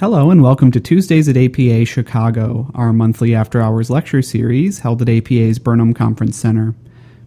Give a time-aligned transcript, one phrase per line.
[0.00, 5.02] Hello, and welcome to Tuesdays at APA Chicago, our monthly after hours lecture series held
[5.02, 6.74] at APA's Burnham Conference Center.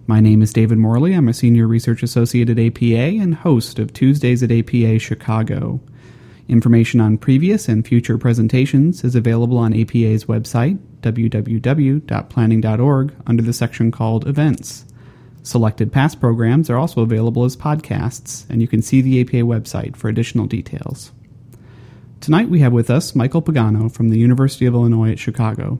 [0.08, 1.14] My name is David Morley.
[1.14, 5.82] I'm a senior research associate at APA and host of Tuesdays at APA Chicago.
[6.48, 13.92] Information on previous and future presentations is available on APA's website, www.planning.org, under the section
[13.92, 14.86] called Events.
[15.44, 19.96] Selected past programs are also available as podcasts, and you can see the APA website
[19.96, 21.12] for additional details.
[22.24, 25.78] Tonight we have with us Michael Pagano from the University of Illinois at Chicago.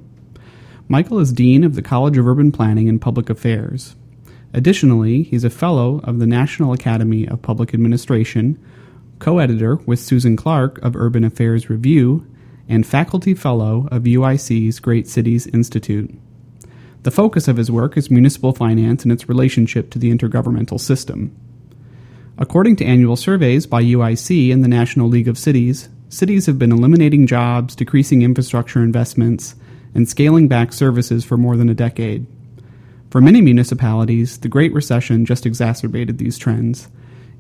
[0.90, 3.96] Michael is Dean of the College of Urban Planning and Public Affairs.
[4.52, 8.62] Additionally, he's a Fellow of the National Academy of Public Administration,
[9.20, 12.28] co editor with Susan Clark of Urban Affairs Review,
[12.68, 16.14] and Faculty Fellow of UIC's Great Cities Institute.
[17.04, 21.34] The focus of his work is municipal finance and its relationship to the intergovernmental system.
[22.38, 26.72] According to annual surveys by UIC and the National League of Cities, cities have been
[26.72, 29.56] eliminating jobs, decreasing infrastructure investments,
[29.96, 32.26] and scaling back services for more than a decade.
[33.10, 36.88] For many municipalities, the Great Recession just exacerbated these trends,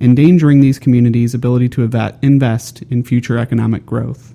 [0.02, 1.84] endangering these communities' ability to
[2.22, 4.34] invest in future economic growth.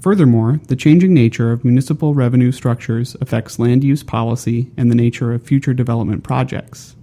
[0.00, 5.34] Furthermore, the changing nature of municipal revenue structures affects land use policy and the nature
[5.34, 6.95] of future development projects.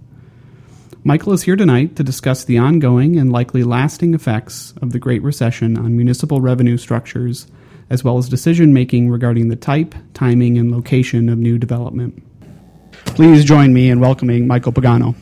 [1.06, 5.22] Michael is here tonight to discuss the ongoing and likely lasting effects of the Great
[5.22, 7.46] Recession on municipal revenue structures,
[7.90, 12.22] as well as decision making regarding the type, timing, and location of new development.
[13.04, 15.14] Please join me in welcoming Michael Pagano.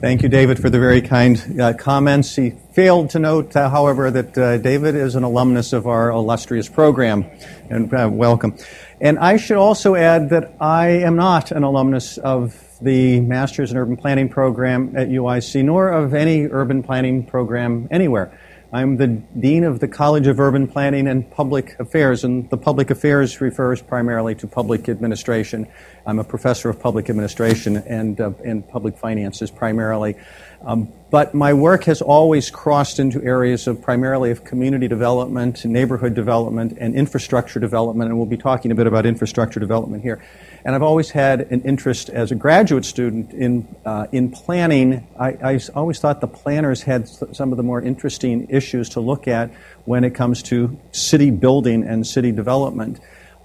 [0.00, 2.36] Thank you, David, for the very kind uh, comments.
[2.36, 6.68] He failed to note, uh, however, that uh, David is an alumnus of our illustrious
[6.68, 7.26] program,
[7.68, 8.56] and uh, welcome.
[9.00, 13.76] And I should also add that I am not an alumnus of the Masters in
[13.76, 18.38] Urban Planning program at UIC, nor of any urban planning program anywhere.
[18.70, 22.90] I'm the Dean of the College of Urban Planning and Public Affairs, and the public
[22.90, 25.66] affairs refers primarily to public administration.
[26.04, 30.16] I'm a professor of public administration and, uh, and public finances primarily.
[30.60, 36.12] Um, but my work has always crossed into areas of primarily of community development, neighborhood
[36.12, 40.22] development, and infrastructure development, and we'll be talking a bit about infrastructure development here.
[40.64, 45.06] And I've always had an interest as a graduate student in, uh, in planning.
[45.18, 49.28] I, I, always thought the planners had some of the more interesting issues to look
[49.28, 49.50] at
[49.84, 53.00] when it comes to city building and city development.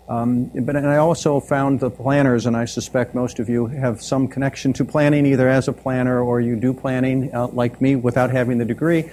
[0.09, 4.01] Um, but and I also found the planners, and I suspect most of you have
[4.01, 7.95] some connection to planning, either as a planner or you do planning, uh, like me,
[7.95, 9.09] without having the degree.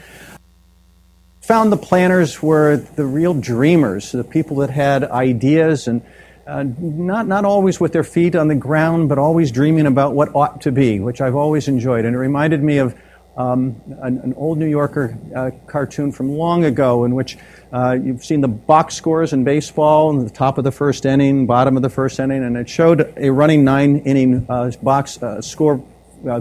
[1.43, 6.03] Found the planners were the real dreamers, the people that had ideas and
[6.51, 10.35] uh, not, not always with their feet on the ground, but always dreaming about what
[10.35, 12.05] ought to be, which I've always enjoyed.
[12.05, 12.99] And it reminded me of
[13.37, 17.39] um, an, an, old New Yorker uh, cartoon from long ago in which
[17.73, 21.77] uh, you've seen the box scores in baseball, the top of the first inning, bottom
[21.77, 25.83] of the first inning, and it showed a running nine inning uh, box uh, score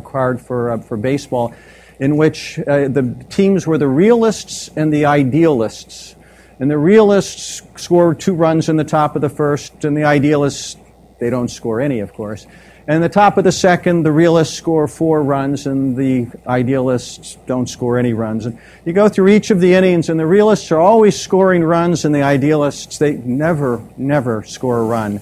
[0.04, 1.54] card for, for baseball
[2.00, 6.16] in which the teams were the realists and the idealists.
[6.60, 10.76] And the realists score two runs in the top of the first, and the idealists,
[11.20, 12.46] they don't score any, of course.
[12.86, 17.70] And the top of the second, the realists score four runs, and the idealists don't
[17.70, 18.46] score any runs.
[18.46, 22.04] And you go through each of the innings, and the realists are always scoring runs,
[22.04, 25.22] and the idealists, they never, never score a run.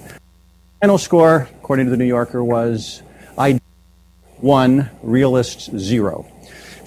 [0.80, 3.02] Final score, according to the New Yorker, was
[3.36, 3.60] I
[4.40, 6.26] one, realists zero.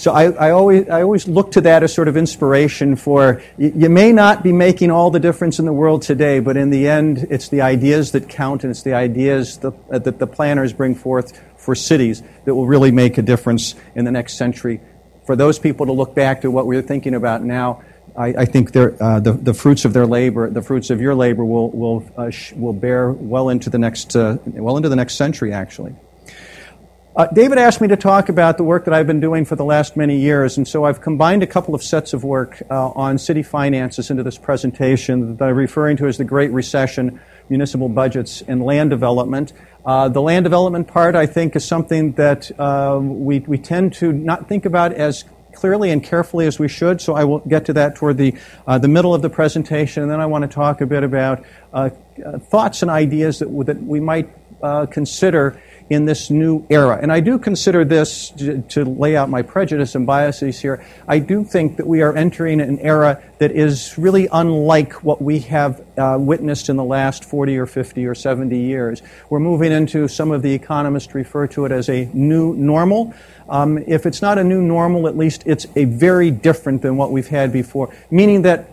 [0.02, 3.72] So I, I, always, I always look to that as sort of inspiration for you,
[3.76, 6.88] you, may not be making all the difference in the world today, but in the
[6.88, 10.74] end, it's the ideas that count and it's the ideas that, uh, that the planners
[10.74, 14.82] bring forth for cities that will really make a difference in the next century.
[15.28, 17.84] For those people to look back to what we're thinking about now,
[18.18, 21.46] I, I think uh, the, the fruits of their labor, the fruits of your labor,
[21.46, 25.14] will, will, uh, sh- will bear well into the next, uh, well into the next
[25.14, 25.94] century, actually.
[27.14, 29.66] Uh, David asked me to talk about the work that I've been doing for the
[29.66, 33.18] last many years, and so I've combined a couple of sets of work uh, on
[33.18, 37.20] city finances into this presentation that I'm referring to as the Great Recession,
[37.50, 39.52] municipal budgets, and land development.
[39.86, 44.14] Uh, the land development part, I think, is something that uh, we, we tend to
[44.14, 47.74] not think about as clearly and carefully as we should, so I will get to
[47.74, 48.36] that toward the,
[48.66, 51.44] uh, the middle of the presentation, and then I want to talk a bit about
[51.74, 51.90] uh,
[52.40, 54.30] thoughts and ideas that, that we might
[54.92, 55.60] consider
[55.92, 56.98] in this new era.
[57.02, 58.30] And I do consider this,
[58.70, 62.62] to, lay out my prejudice and biases here, I do think that we are entering
[62.62, 67.58] an era that is really unlike what we have uh, witnessed in the last 40
[67.58, 69.02] or 50 or 70 years.
[69.30, 73.14] We're moving into, some of the economists refer to it as a new normal.
[73.50, 77.12] Um, if it's not a new normal, at least it's a very different than what
[77.12, 78.71] we've had before, meaning that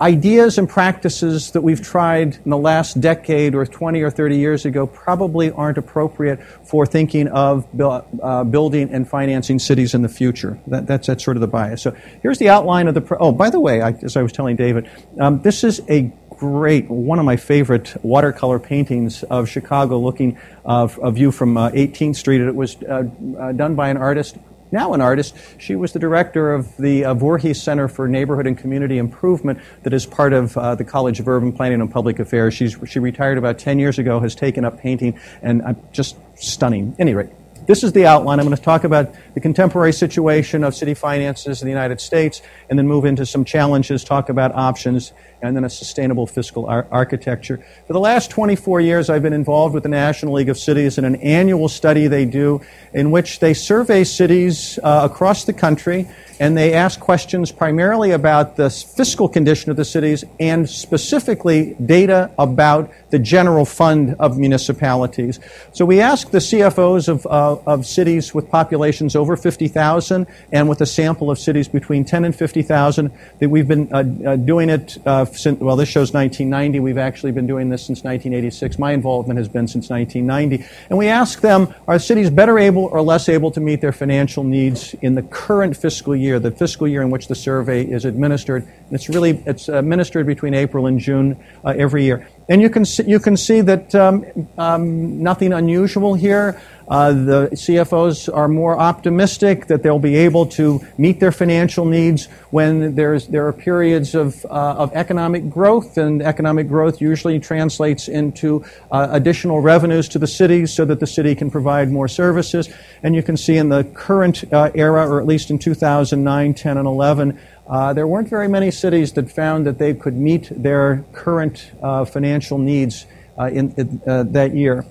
[0.00, 4.66] ideas and practices that we've tried in the last decade or 20 or 30 years
[4.66, 10.58] ago probably aren't appropriate for thinking of uh, building and financing cities in the future.
[10.66, 11.82] That, that's, that's sort of the bias.
[11.82, 13.00] So here's the outline of the.
[13.00, 16.12] Pro- oh, by the way, I, as I was telling David, um, this is a
[16.30, 21.70] great, one of my favorite watercolor paintings of Chicago looking uh, a view from uh,
[21.70, 22.42] 18th Street.
[22.42, 23.04] It was uh,
[23.38, 24.36] uh, done by an artist
[24.76, 25.34] now an artist.
[25.56, 29.94] She was the director of the uh, Voorhees Center for Neighborhood and Community Improvement that
[29.94, 32.52] is part of uh, the College of Urban Planning and Public Affairs.
[32.52, 36.94] She's, she retired about 10 years ago, has taken up painting, and I'm just stunning.
[36.98, 37.30] Any rate,
[37.66, 38.38] this is the outline.
[38.38, 42.42] I'm going to talk about the contemporary situation of city finances in the United States,
[42.68, 46.86] and then move into some challenges, talk about options, and then a sustainable fiscal ar-
[46.90, 47.64] architecture.
[47.86, 51.04] For the last 24 years, I've been involved with the National League of Cities in
[51.04, 52.60] an annual study they do
[52.92, 58.56] in which they survey cities uh, across the country and they ask questions primarily about
[58.56, 65.40] the fiscal condition of the cities and specifically data about the general fund of municipalities.
[65.72, 70.80] So we ask the CFOs of, uh, of cities with populations over 50,000 and with
[70.80, 73.98] a sample of cities between 10 and 50,000 that we've been uh,
[74.28, 76.80] uh, doing it uh, since, well, this shows 1990.
[76.80, 78.78] We've actually been doing this since 1986.
[78.78, 80.68] My involvement has been since 1990.
[80.90, 84.44] And we ask them, are cities better able or less able to meet their financial
[84.44, 88.64] needs in the current fiscal year, the fiscal year in which the survey is administered?
[88.64, 92.28] And it's really, it's administered between April and June uh, every year.
[92.48, 94.24] And you can see, you can see that um,
[94.56, 96.60] um, nothing unusual here.
[96.88, 102.26] Uh, the CFOs are more optimistic that they'll be able to meet their financial needs
[102.50, 108.06] when there's, there are periods of, uh, of economic growth, and economic growth usually translates
[108.08, 112.68] into uh, additional revenues to the city so that the city can provide more services.
[113.02, 116.76] And you can see in the current uh, era, or at least in 2009, 10,
[116.76, 117.38] and 11,
[117.68, 122.04] uh, there weren't very many cities that found that they could meet their current uh,
[122.04, 123.06] financial needs
[123.38, 124.84] uh, in, uh, that year.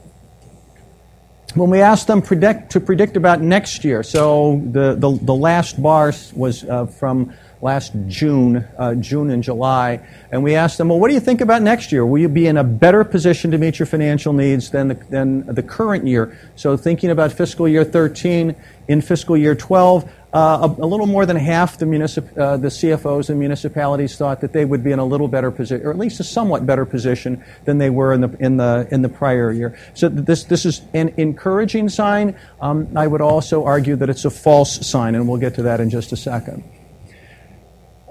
[1.55, 5.81] When we asked them predict, to predict about next year, so the, the, the last
[5.81, 10.99] bar was uh, from last June, uh, June and July, and we asked them, well,
[10.99, 12.05] what do you think about next year?
[12.05, 15.45] Will you be in a better position to meet your financial needs than the, than
[15.45, 16.37] the current year?
[16.57, 18.53] So thinking about fiscal year 13,
[18.89, 22.67] in fiscal year 12, uh, a, a, little more than half the, municip- uh, the
[22.67, 25.97] CFOs and municipalities thought that they would be in a little better position, or at
[25.97, 29.49] least a somewhat better position than they were in the, in the, in the prior
[29.53, 29.79] year.
[29.93, 32.35] So this, this is an encouraging sign.
[32.59, 35.79] Um, I would also argue that it's a false sign, and we'll get to that
[35.79, 36.65] in just a second.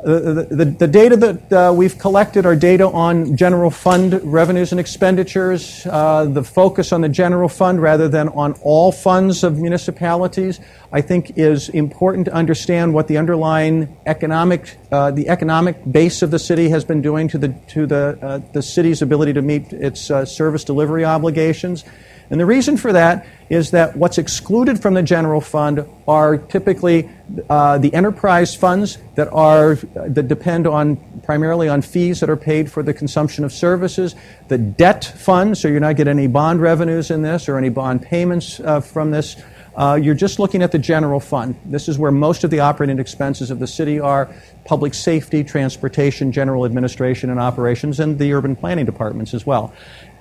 [0.05, 5.87] The, the, data that uh, we've collected are data on general fund revenues and expenditures,
[5.87, 10.61] uh, the focus on the general fund rather than on all funds of municipalities.
[10.93, 16.31] I think is important to understand what the underlying economic, uh, the economic base of
[16.31, 19.73] the city has been doing to the, to the, uh, the city's ability to meet
[19.73, 21.83] its uh, service delivery obligations.
[22.31, 27.11] And the reason for that is that what's excluded from the general fund are typically
[27.49, 32.71] uh, the enterprise funds that are that depend on primarily on fees that are paid
[32.71, 34.15] for the consumption of services.
[34.49, 38.03] The debt fund, so you're not getting any bond revenues in this or any bond
[38.03, 39.37] payments uh, from this.
[39.77, 41.59] Uh, you're just looking at the general fund.
[41.65, 44.33] This is where most of the operating expenses of the city are
[44.65, 49.75] public safety, transportation, general administration, and operations, and the urban planning departments as well.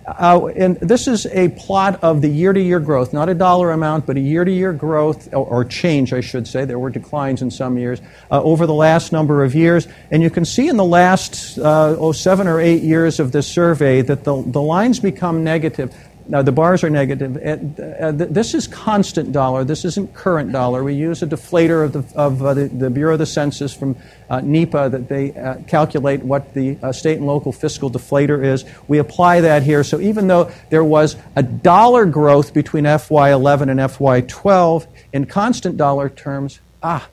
[0.06, 3.72] Uh, and this is a plot of the year to year growth, not a dollar
[3.72, 6.66] amount, but a year to year growth, or, or, change, I should say.
[6.66, 9.88] There were declines in some years uh, over the last number of years.
[10.12, 13.48] And you can see in the last uh, oh, seven or eight years of this
[13.48, 15.96] survey that the, the lines become negative.
[16.26, 17.36] Now, the bars are negative.
[17.38, 19.64] Uh, this is constant dollar.
[19.66, 20.84] This isn't current dollar.
[20.84, 23.98] We use a deflator of the, of, uh, the, the, Bureau of the Census from
[24.30, 28.64] uh, NIPA that they uh, calculate what the uh, state and local fiscal deflator is.
[28.88, 29.84] We apply that here.
[29.84, 36.08] So even though there was a dollar growth between FY11 and FY12, in constant dollar
[36.10, 37.10] terms, ah,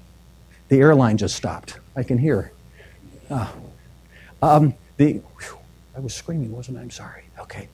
[0.69, 1.81] the airline just stopped.
[1.97, 2.53] I can hear.
[3.29, 3.53] Ah.
[4.41, 5.59] Um, the, whew,
[5.97, 6.83] I was screaming, wasn't I?
[6.83, 7.25] I'm sorry.
[7.41, 7.69] Okay.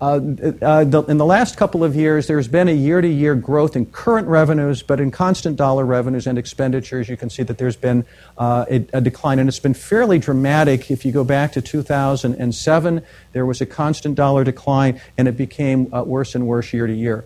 [0.00, 0.20] Uh,
[0.60, 3.76] uh, the, in the last couple of years, there's been a year to year growth
[3.76, 7.76] in current revenues, but in constant dollar revenues and expenditures, you can see that there's
[7.76, 8.04] been
[8.36, 9.38] uh, a, a, decline.
[9.38, 10.90] And it's been fairly dramatic.
[10.90, 15.92] If you go back to 2007, there was a constant dollar decline, and it became
[15.94, 17.24] uh, worse and worse year to year.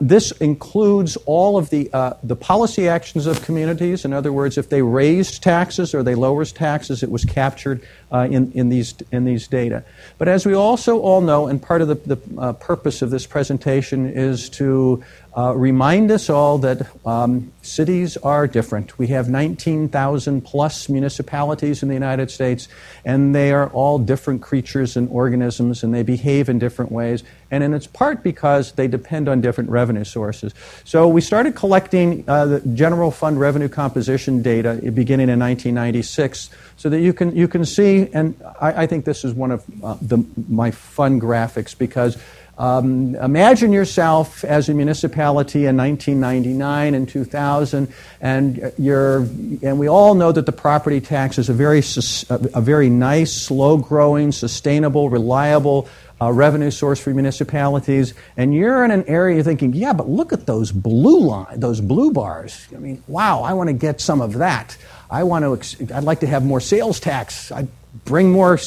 [0.00, 1.90] This includes all of the,
[2.22, 4.04] the policy actions of communities.
[4.04, 8.26] In other words, if they raised taxes or they lowered taxes, it was captured uh,
[8.30, 9.84] in, in, these, in these data.
[10.18, 13.26] But as we also all know, and part of the, the uh, purpose of this
[13.26, 15.02] presentation is to
[15.36, 18.98] uh, remind us all that um, cities are different.
[18.98, 22.66] We have 19,000 plus municipalities in the United States,
[23.04, 27.22] and they are all different creatures and organisms, and they behave in different ways.
[27.52, 30.52] And in its part because they depend on different revenue sources.
[30.84, 36.50] So we started collecting uh, the general fund revenue composition data beginning in 1996
[36.80, 39.62] so that you can, you can see, and I, I think this is one of
[39.84, 42.16] uh, the, my fun graphics because
[42.56, 50.14] um, imagine yourself as a municipality in 1999 and 2000, and you're, and we all
[50.14, 51.82] know that the property tax is a very,
[52.30, 55.86] a very nice, slow-growing, sustainable, reliable
[56.18, 58.14] uh, revenue source for municipalities.
[58.38, 62.10] And you're in an area thinking, yeah, but look at those blue line, those blue
[62.10, 62.66] bars.
[62.74, 64.78] I mean, wow, I want to get some of that.
[65.10, 65.94] I want to.
[65.94, 67.50] I'd like to have more sales tax.
[67.50, 67.68] I'd
[68.04, 68.58] bring more.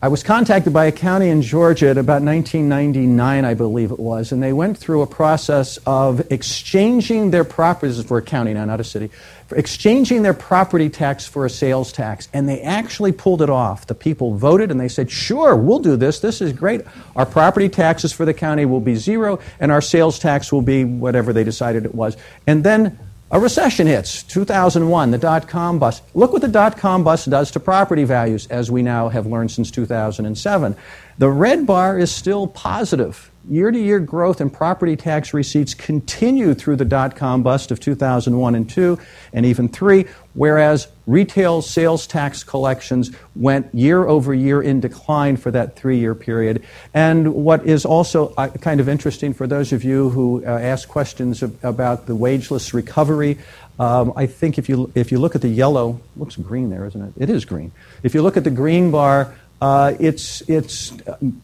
[0.00, 4.30] I was contacted by a county in Georgia at about 1999, I believe it was,
[4.30, 8.78] and they went through a process of exchanging their properties for a county now, not
[8.78, 9.10] a city,
[9.50, 13.88] exchanging their property tax for a sales tax, and they actually pulled it off.
[13.88, 16.20] The people voted and they said, "Sure, we'll do this.
[16.20, 16.82] This is great.
[17.16, 20.84] Our property taxes for the county will be zero, and our sales tax will be
[20.84, 22.96] whatever they decided it was." And then
[23.30, 26.02] a recession hits, 2001, the dot com bust.
[26.14, 29.50] Look what the dot com bust does to property values, as we now have learned
[29.50, 30.76] since 2007.
[31.18, 33.30] The red bar is still positive.
[33.50, 37.80] Year to year growth in property tax receipts continued through the dot com bust of
[37.80, 38.98] 2001 and 2
[39.32, 45.50] and even 3, whereas retail sales tax collections went year over year in decline for
[45.50, 46.62] that three year period.
[46.92, 50.86] And what is also uh, kind of interesting for those of you who uh, ask
[50.86, 53.38] questions about the wageless recovery,
[53.78, 57.00] um, I think if you, if you look at the yellow, looks green there, isn't
[57.00, 57.12] it?
[57.16, 57.72] It is green.
[58.02, 60.92] If you look at the green bar, it's, it's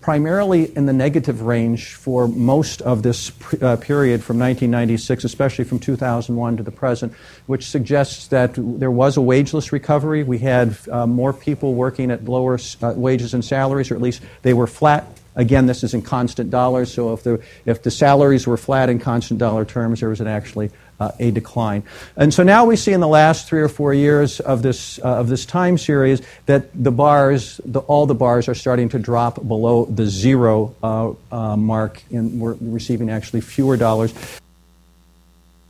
[0.01, 3.31] primarily in the negative range for most of this
[3.61, 7.13] uh, period from 1996, especially from 2001 to the present,
[7.47, 10.23] which suggests that there was a wageless recovery.
[10.23, 14.23] We had uh, more people working at lower uh, wages and salaries, or at least
[14.43, 15.07] they were flat
[15.37, 19.01] Again, this is in constant dollars, so if the, if the salaries were flat in
[19.01, 20.71] constant dollar terms, there was an actually
[21.01, 21.83] uh, a decline.
[22.17, 25.21] And so now we see in the last three or four years of this, uh,
[25.21, 29.47] of this time series that the bars, the, all the bars are starting to drop
[29.47, 34.15] below the zero uh, uh mark, and we're receiving actually fewer dollars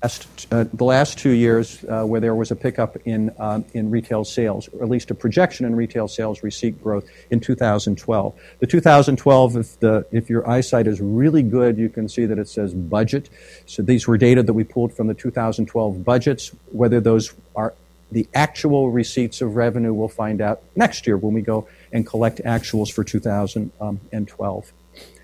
[0.05, 3.91] last, uh, the last two years uh, where there was a pickup in, uh, in
[3.91, 8.35] retail sales, or at least a projection in retail sales receipt growth in 2012.
[8.59, 9.83] The 2012,
[10.13, 13.31] if, your eyesight is really good, you can see that it says budget.
[13.65, 16.53] So these were data that we pulled from the 2012 budgets.
[16.71, 17.73] Whether those are
[18.13, 22.43] the actual receipts of revenue, we'll find out next year when we go and collect
[22.45, 24.73] actuals for 2012.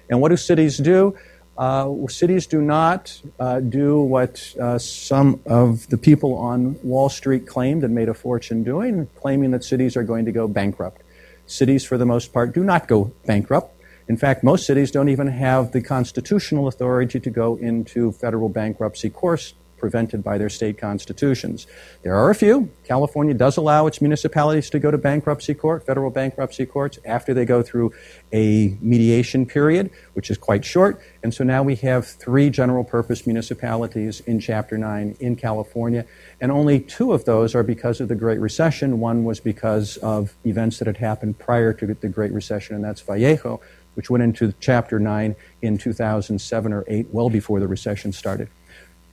[0.09, 1.17] And what do cities do?
[1.61, 7.47] Uh, cities do not uh, do what uh, some of the people on Wall Street
[7.47, 11.03] claimed and made a fortune doing, claiming that cities are going to go bankrupt.
[11.47, 13.79] Cities, for the most part, do not go bankrupt.
[14.09, 19.11] In fact, most cities don't even have the constitutional authority to go into federal bankruptcy
[19.11, 21.67] course prevented by their state constitutions.
[22.03, 22.71] There are a few.
[22.85, 27.45] California does allow its municipalities to go to bankruptcy court, federal bankruptcy courts, after they
[27.45, 27.93] go through
[28.33, 31.01] a mediation period, which is quite short.
[31.23, 36.05] And so now we have three general purpose municipalities in Chapter 9 in California.
[36.41, 39.01] And only two of those are because of the Great Recession.
[39.01, 43.01] One was because of events that had happened prior to the Great Recession, and that's
[43.01, 43.61] Vallejo,
[43.95, 48.49] which went into Chapter 9 in 2007 or 8, well before the recession started.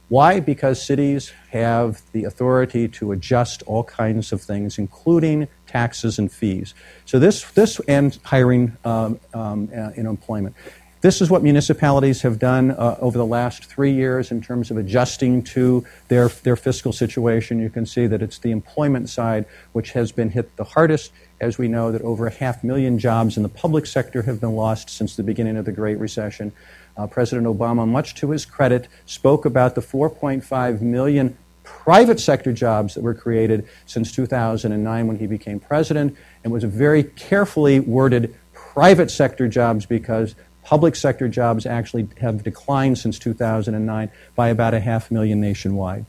[0.10, 0.40] Why?
[0.40, 6.74] Because cities have the authority to adjust all kinds of things, including taxes and fees.
[7.06, 10.56] So this, this and hiring um, um, uh, in employment.
[11.02, 14.78] This is what municipalities have done uh, over the last three years in terms of
[14.78, 17.60] adjusting to their, their fiscal situation.
[17.60, 21.60] You can see that it's the employment side which has been hit the hardest, as
[21.60, 24.90] we know that over a half million jobs in the public sector have been lost
[24.90, 26.52] since the beginning of the Great Recession.
[26.98, 32.96] Uh, President Obama, much to his credit, spoke about the 4.5 million private sector jobs
[32.96, 39.12] that were created since 2009 when he became president, and was very carefully worded private
[39.12, 45.12] sector jobs because public sector jobs actually have declined since 2009 by about a half
[45.12, 46.06] million nationwide.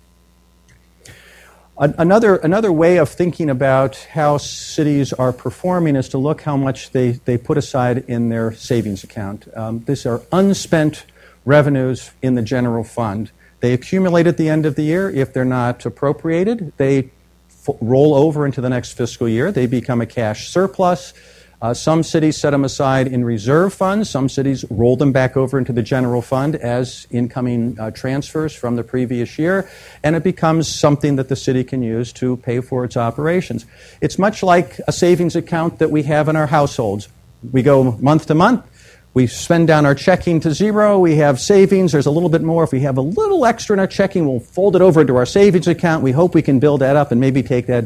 [1.81, 6.91] Another, another way of thinking about how cities are performing is to look how much
[6.91, 9.47] they, they put aside in their savings account.
[9.55, 11.05] Um, these are unspent
[11.45, 13.31] revenues in the general fund.
[13.61, 15.09] They accumulate at the end of the year.
[15.09, 17.11] If they're not appropriated, they
[17.49, 19.53] f- roll over into the next fiscal year.
[19.53, 21.15] They become a cash surplus.
[21.61, 24.09] Uh, some cities set them aside in reserve funds.
[24.09, 28.77] Some cities roll them back over into the general fund as incoming uh, transfers from
[28.77, 29.69] the previous year,
[30.05, 33.67] and it becomes something that the city can use to pay for its operations.
[34.01, 37.09] It's much like a savings account that we have in our households.
[37.53, 38.65] We go month to month.
[39.15, 41.01] We spend down our checking to zero.
[41.01, 41.91] We have savings.
[41.91, 42.63] There's a little bit more.
[42.63, 45.27] If we have a little extra in our checking, we'll fold it over into our
[45.27, 46.05] savings account.
[46.05, 47.85] We hope we can build that up and maybe take that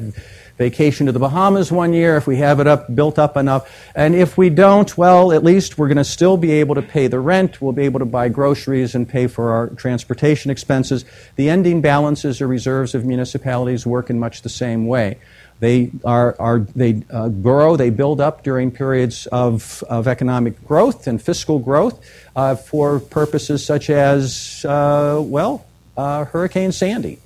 [0.63, 3.69] vacation to the Bahamas one year if we have it up built up enough.
[3.97, 7.09] And if we don't, well, at least we're going to still be able to pay
[7.09, 7.61] the rent.
[7.61, 11.05] We'll be able to buy groceries and pay for our transportation expenses.
[11.35, 15.19] The ending balances or reserves of municipalities work in much the same way.
[15.59, 21.09] They are, are they uh, grow, they build up during periods of, of economic growth
[21.09, 21.99] and fiscal growth
[22.37, 25.67] uh, for purposes such as, uh, well,
[25.97, 27.19] uh, Hurricane Sandy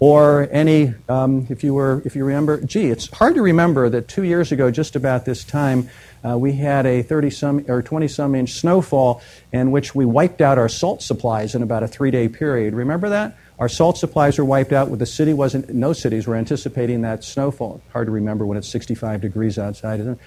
[0.00, 4.08] or any, um, if you were, if you remember, gee, it's hard to remember that
[4.08, 5.90] two years ago, just about this time,
[6.26, 10.40] uh, we had a 30 some or 20 some inch snowfall in which we wiped
[10.40, 12.74] out our salt supplies in about a three day period.
[12.74, 13.36] Remember that?
[13.58, 14.88] Our salt supplies were wiped out.
[14.88, 17.82] With the city wasn't, no cities were anticipating that snowfall.
[17.92, 20.18] Hard to remember when it's 65 degrees outside, isn't it?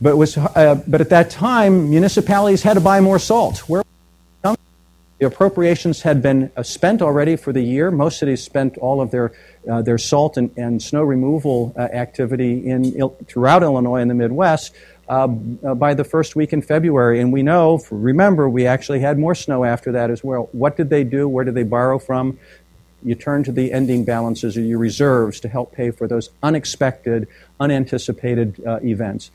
[0.00, 3.58] But, was, uh, but at that time, municipalities had to buy more salt.
[3.68, 3.84] Where
[5.22, 7.92] the appropriations had been uh, spent already for the year.
[7.92, 9.30] Most cities spent all of their,
[9.70, 14.74] uh, their salt and, and snow removal uh, activity in, throughout Illinois and the Midwest
[15.08, 15.28] uh,
[15.64, 17.20] uh, by the first week in February.
[17.20, 20.48] And we know, remember, we actually had more snow after that as well.
[20.50, 21.28] What did they do?
[21.28, 22.36] Where did they borrow from?
[23.04, 27.28] You turn to the ending balances or your reserves to help pay for those unexpected,
[27.60, 29.30] unanticipated uh, events.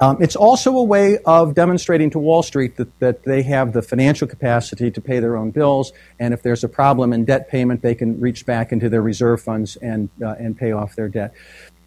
[0.00, 3.82] Um, it's also a way of demonstrating to Wall Street that, that they have the
[3.82, 7.82] financial capacity to pay their own bills, and if there's a problem in debt payment,
[7.82, 11.34] they can reach back into their reserve funds and, uh, and pay off their debt.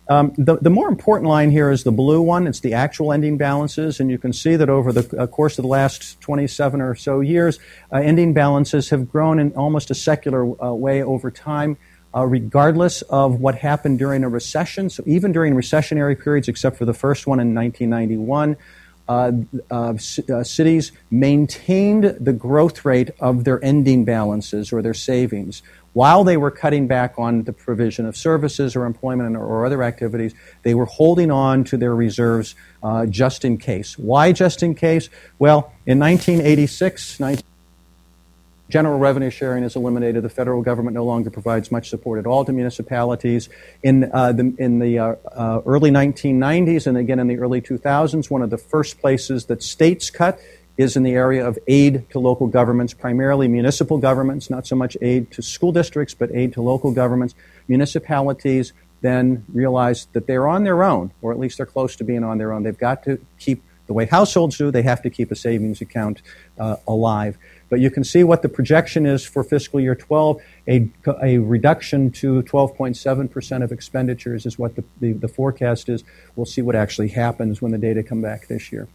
[0.09, 2.47] Um, the, the more important line here is the blue one.
[2.47, 5.63] It's the actual ending balances, and you can see that over the uh, course of
[5.63, 7.59] the last 27 or so years,
[7.91, 11.77] uh, ending balances have grown in almost a secular uh, way over time
[12.15, 14.89] uh, regardless of what happened during a recession.
[14.89, 18.57] So even during recessionary periods, except for the first one in 1991,
[19.09, 19.31] uh,
[19.71, 25.61] uh, c- uh, cities maintained the growth rate of their ending balances or their savings.
[25.93, 30.35] While they were cutting back on the provision of services or employment or, other activities,
[30.63, 33.97] they were holding on to their reserves uh, just in case.
[33.97, 35.09] Why just in case?
[35.39, 37.41] Well, in 1986, 19-
[38.69, 40.23] General revenue sharing is eliminated.
[40.23, 43.47] The federal government no longer provides much support at all to municipalities.
[43.81, 48.29] In uh, the, in the uh, uh, early 1990s and again in the early 2000s,
[48.29, 50.39] one of the first places that states cut
[50.77, 54.95] is in the area of aid to local governments, primarily municipal governments, not so much
[55.01, 57.33] aid to school districts, but aid to local governments.
[57.67, 62.23] Municipalities then realize that they're on their own, or at least they're close to being
[62.23, 62.63] on their own.
[62.63, 66.21] They've got to keep the way households do, they have to keep a savings account
[66.59, 67.37] uh, alive.
[67.69, 70.41] But you can see what the projection is for fiscal year 12.
[70.67, 70.89] A,
[71.21, 76.03] a reduction to 12.7% of expenditures is what the, the, the, forecast is.
[76.35, 78.87] We'll see what actually happens when the data come back this year.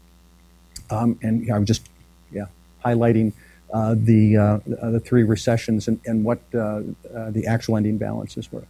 [0.91, 1.87] Um, and I'm just
[2.31, 2.47] yeah,
[2.85, 3.33] highlighting
[3.73, 6.83] uh, the, uh, the three recessions and, and what uh,
[7.15, 8.65] uh, the actual ending balances were.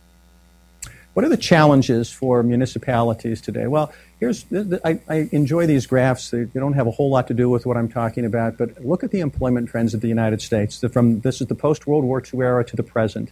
[1.15, 3.67] What are the challenges for municipalities today?
[3.67, 4.47] Well, here's
[4.85, 6.31] I, I, enjoy these graphs.
[6.31, 9.05] They, don't have a whole lot to do with what I'm talking about, but look
[9.05, 10.83] at the employment trends of the United States.
[10.91, 13.31] From this is the post World War II era to the present.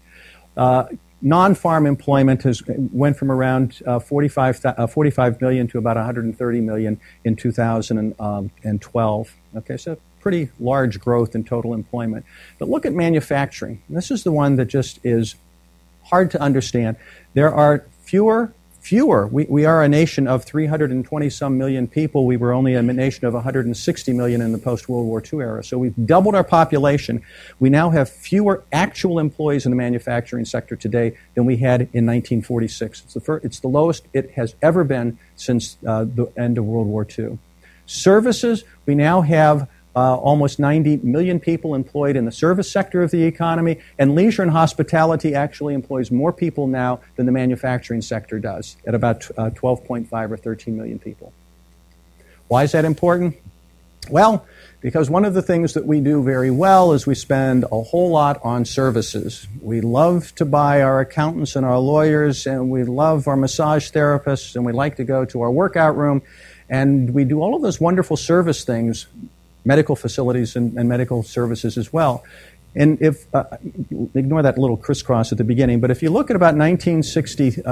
[0.57, 0.85] Uh,
[1.23, 7.01] non-farm employment has went from around uh, 45, uh, 45 million to about 130 million
[7.25, 9.37] in 2012.
[9.57, 12.27] Okay, so pretty large growth in total employment.
[12.59, 13.83] But look at manufacturing.
[13.89, 15.35] This is the one that just is
[16.05, 16.97] hard to understand.
[17.33, 19.27] There are fewer, fewer.
[19.27, 22.27] We, we are a nation of 320 some million people.
[22.27, 25.63] We were only a nation of 160 million in the post World War II era.
[25.63, 27.23] So we've doubled our population.
[27.61, 32.07] We now have fewer actual employees in the manufacturing sector today than we had in
[32.07, 33.03] 1946.
[33.03, 36.65] It's the, first, it's the lowest it has ever been since uh, the end of
[36.65, 37.39] World War II.
[37.87, 43.11] Services, we now have uh, almost 90 million people employed in the service sector of
[43.11, 48.39] the economy, and leisure and hospitality actually employs more people now than the manufacturing sector
[48.39, 51.33] does, at about uh, 12.5 or 13 million people.
[52.49, 53.37] Why is that important?
[54.09, 54.47] Well,
[54.81, 58.11] because one of the things that we do very well is we spend a whole
[58.11, 59.47] lot on services.
[59.61, 64.57] We love to buy our accountants and our lawyers, and we love our massage therapists,
[64.57, 66.23] and we like to go to our workout room,
[66.69, 69.07] and we do all of those wonderful service things
[69.65, 72.25] medical facilities and, and medical services as well.
[72.75, 73.45] And if, uh,
[74.15, 77.65] ignore that little crisscross at the beginning, but if you look at about 1962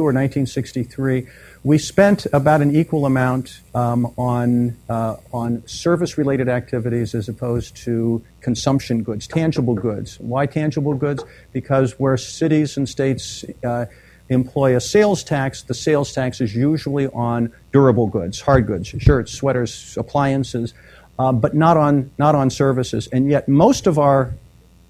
[0.00, 1.26] or 1963,
[1.62, 7.76] we spent about an equal amount um, on, uh, on service related activities as opposed
[7.84, 10.18] to consumption goods, tangible goods.
[10.20, 11.22] Why tangible goods?
[11.52, 13.86] Because where cities and states uh,
[14.30, 19.32] employ a sales tax, the sales tax is usually on durable goods, hard goods, shirts,
[19.32, 20.72] sweaters, appliances,
[21.18, 23.08] uh, but not on, not on services.
[23.12, 24.34] And yet, most of our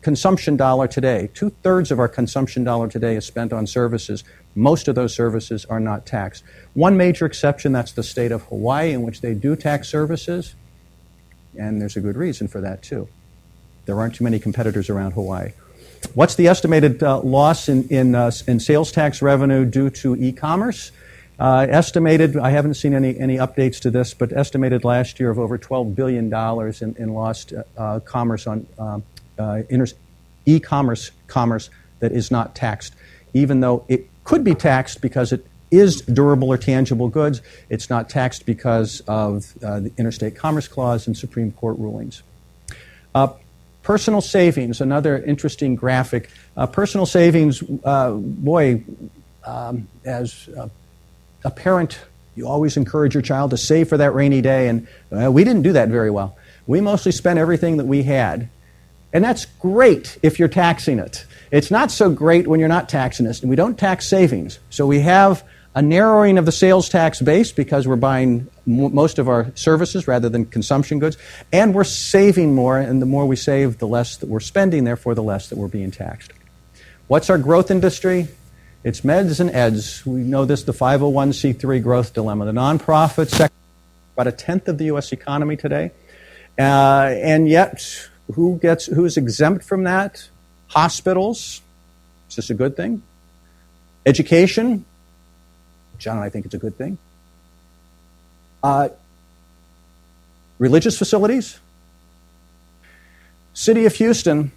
[0.03, 4.23] consumption dollar today, two thirds of our consumption dollar today is spent on services.
[4.55, 6.45] Most of those services are not taxed.
[6.75, 10.55] One major exception, that's the state of Hawaii, in which they do tax services,
[11.59, 13.09] and there's a good reason for that too.
[13.87, 15.53] There aren't too many competitors around Hawaii.
[16.15, 20.33] What's the estimated uh, loss in, in, uh, in sales tax revenue due to e
[20.33, 20.93] commerce?
[21.39, 25.39] Uh, estimated, I haven't seen any, any updates to this, but estimated last year of
[25.39, 29.03] over $12 billion in, in lost uh, commerce on um,
[29.39, 29.95] uh, inter-
[30.47, 31.69] e-commerce commerce
[32.01, 32.95] that is not taxed,
[33.35, 37.43] even though it could be taxed because it is durable or tangible goods.
[37.69, 42.23] It's not taxed because of uh, the Interstate Commerce Clause and Supreme Court rulings.
[43.15, 43.35] Uh,
[43.83, 46.31] personal savings, another interesting graphic.
[46.57, 48.85] Uh, personal savings, boy,
[49.45, 50.49] um, as
[51.47, 51.99] a parent,
[52.35, 54.87] you always encourage your child to save for that rainy day, and
[55.33, 56.37] we didn't do that very well.
[56.67, 58.51] We mostly spent everything that we had
[59.17, 61.25] and that's great if you're taxing it.
[61.51, 63.41] It's not so great when you're not taxing it.
[63.41, 64.59] And we don't tax savings.
[64.69, 65.43] So we have
[65.75, 70.07] a narrowing of the sales tax base because we're buying m- most of our services
[70.07, 71.17] rather than consumption goods.
[71.51, 72.79] And we're saving more.
[72.79, 75.69] And the more we save, the less that we're spending, therefore, the less that we're
[75.69, 76.33] being taxed.
[77.07, 78.29] What's our growth industry?
[78.87, 80.07] It's meds and eds.
[80.07, 82.45] We know this, the 501c3 growth dilemma.
[82.45, 83.57] The nonprofit sector,
[84.15, 85.11] about a tenth of the U.S.
[85.11, 85.91] economy today.
[86.57, 87.85] Uh, and yet,
[88.35, 90.29] who gets who's exempt from that?
[90.69, 91.63] Hospitals.
[92.31, 93.03] Is this a good thing?
[94.07, 94.85] Education.
[95.99, 96.97] John, I think it's a good thing.
[98.63, 98.91] Uh,
[100.61, 101.59] religious facilities.
[103.53, 104.53] City of Houston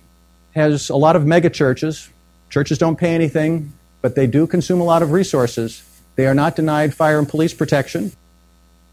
[0.53, 2.09] has a lot of mega churches.
[2.51, 5.83] Churches don't pay anything, but they do consume a lot of resources.
[6.15, 8.12] They are not denied fire and police protection.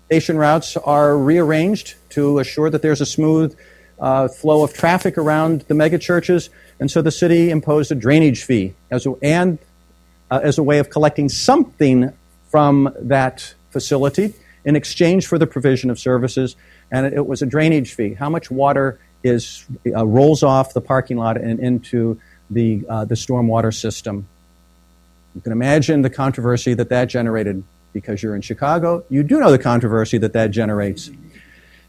[0.07, 3.57] Station routes are rearranged to assure that there's a smooth
[3.99, 8.75] uh, flow of traffic around the megachurches, and so the city imposed a drainage fee
[8.91, 9.59] as a, and
[10.31, 12.13] uh, as a way of collecting something
[12.51, 16.57] from that facility in exchange for the provision of services,
[16.91, 18.15] and it was a drainage fee.
[18.15, 23.15] How much water is uh, rolls off the parking lot and into the uh, the
[23.15, 24.29] stormwater system?
[25.37, 29.05] You can imagine the controversy that that generated because you're in Chicago.
[29.11, 31.11] You do know the controversy that that generates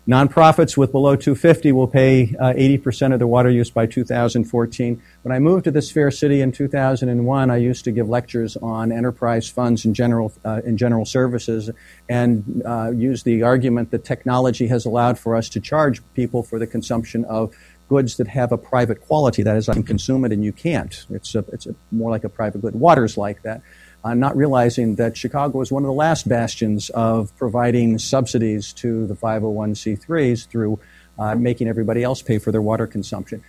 [0.07, 5.01] Nonprofits with below 250 will pay uh, 80% of their water use by 2014.
[5.23, 8.93] When I moved to this fair city in 2001, I used to give lectures on
[8.93, 11.69] enterprise funds and general, uh, in general services
[12.07, 16.57] and uh, use the argument that technology has allowed for us to charge people for
[16.57, 17.53] the consumption of
[17.87, 19.43] goods that have a private quality.
[19.43, 21.05] That is, I can consume it and you can't.
[21.09, 22.75] It's, a, it's a, more like a private good.
[22.75, 23.61] Water's like that
[24.03, 29.07] uh, not realizing that Chicago was one of the last bastions of providing subsidies to
[29.07, 30.79] the 501c3s through
[31.19, 33.43] uh, making everybody else pay for their water consumption.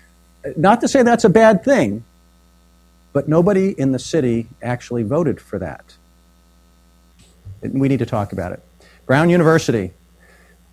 [0.57, 2.05] Not to say that's a bad thing,
[3.13, 5.95] but nobody in the city actually voted for that.
[7.61, 8.63] We need to talk about it.
[9.07, 9.93] Brown University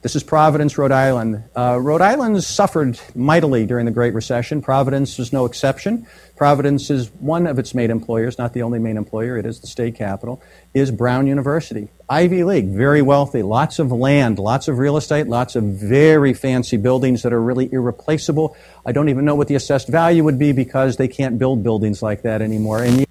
[0.06, 1.44] this is Providence, Rhode Island.
[1.58, 4.62] Uh, Rhode Island suffered mightily during the Great Recession.
[4.62, 6.06] Providence was no exception.
[6.36, 9.65] Providence is one of its main employers, not the only main employer, it is the
[9.65, 10.44] state capital,
[10.76, 11.89] is Brown University.
[12.08, 16.78] Ivy League, very wealthy, lots of land, lots of real estate, lots of very fancy
[16.78, 18.56] buildings that are really irreplaceable.
[18.86, 22.04] I don't even know what the assessed value would be because they can't build buildings
[22.04, 22.84] like that anymore.
[22.84, 23.08] And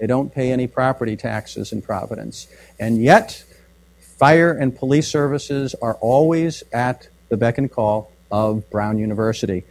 [0.00, 2.48] they don't pay any property taxes in Providence.
[2.80, 3.44] And yet,
[4.16, 9.64] Fire and police services are always at the beck and call of Brown University.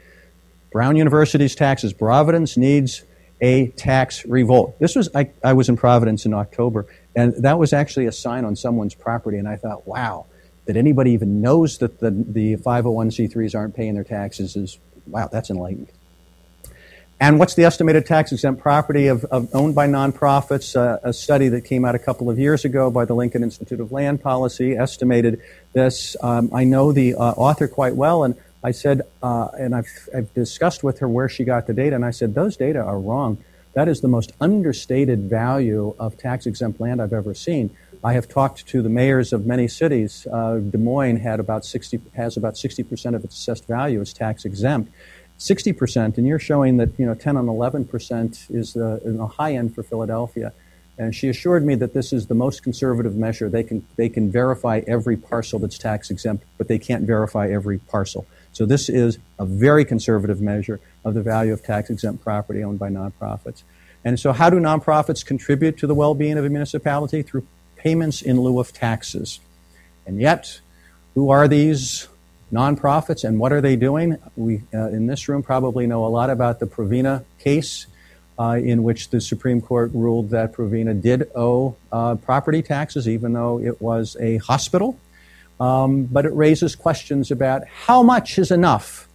[0.71, 1.93] Brown University's taxes.
[1.93, 3.03] Providence needs
[3.41, 4.77] a tax revolt.
[4.79, 8.45] This was I, I was in Providence in October, and that was actually a sign
[8.45, 10.25] on someone's property, and I thought, wow,
[10.65, 14.77] that anybody even knows that the, the 501c3s aren't paying their taxes is
[15.07, 15.89] wow, that's enlightened.
[17.19, 20.75] And what's the estimated tax exempt property of, of owned by nonprofits?
[20.75, 23.79] Uh, a study that came out a couple of years ago by the Lincoln Institute
[23.79, 26.17] of Land Policy estimated this.
[26.21, 30.33] Um, I know the uh, author quite well, and I said, uh, and I've, I've
[30.33, 33.37] discussed with her where she got the data, and I said, those data are wrong.
[33.75, 37.75] That is the most understated value of tax exempt land I've ever seen.
[38.03, 40.27] I have talked to the mayors of many cities.
[40.31, 44.45] Uh, Des Moines had about 60, has about 60% of its assessed value as tax
[44.45, 44.91] exempt.
[45.39, 49.75] 60%, and you're showing that you know 10 and 11% is the, the high end
[49.75, 50.53] for Philadelphia.
[50.97, 53.49] And she assured me that this is the most conservative measure.
[53.49, 57.79] They can, they can verify every parcel that's tax exempt, but they can't verify every
[57.79, 58.25] parcel.
[58.53, 62.79] So this is a very conservative measure of the value of tax exempt property owned
[62.79, 63.63] by nonprofits.
[64.05, 67.23] And so, how do nonprofits contribute to the well being of a municipality?
[67.23, 67.45] Through
[67.75, 69.39] payments in lieu of taxes.
[70.05, 70.61] And yet,
[71.15, 72.07] who are these
[72.51, 74.17] nonprofits and what are they doing?
[74.35, 77.87] We uh, in this room probably know a lot about the Provena case,
[78.37, 83.33] uh, in which the Supreme Court ruled that Provena did owe uh, property taxes, even
[83.33, 84.99] though it was a hospital.
[85.59, 89.07] Um, but it raises questions about how much is enough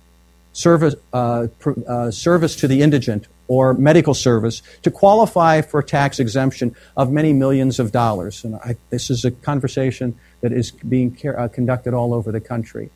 [0.52, 6.18] service, uh, pr- uh, service to the indigent or medical service to qualify for tax
[6.18, 8.44] exemption of many millions of dollars.
[8.44, 12.90] And I, this is a conversation that is being uh, conducted all over the country.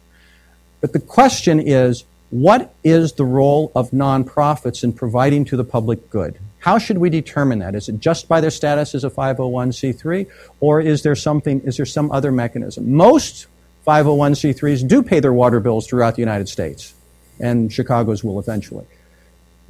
[0.85, 6.11] But the question is what is the role of nonprofits in providing to the public
[6.11, 6.39] good?
[6.59, 7.75] How should we determine that?
[7.75, 10.27] Is it just by their status as a 501c3
[10.61, 12.93] or is there something is there some other mechanism?
[12.93, 13.47] Most
[13.87, 16.93] 501c3s do pay their water bills throughout the United States
[17.41, 18.85] and Chicago's will eventually.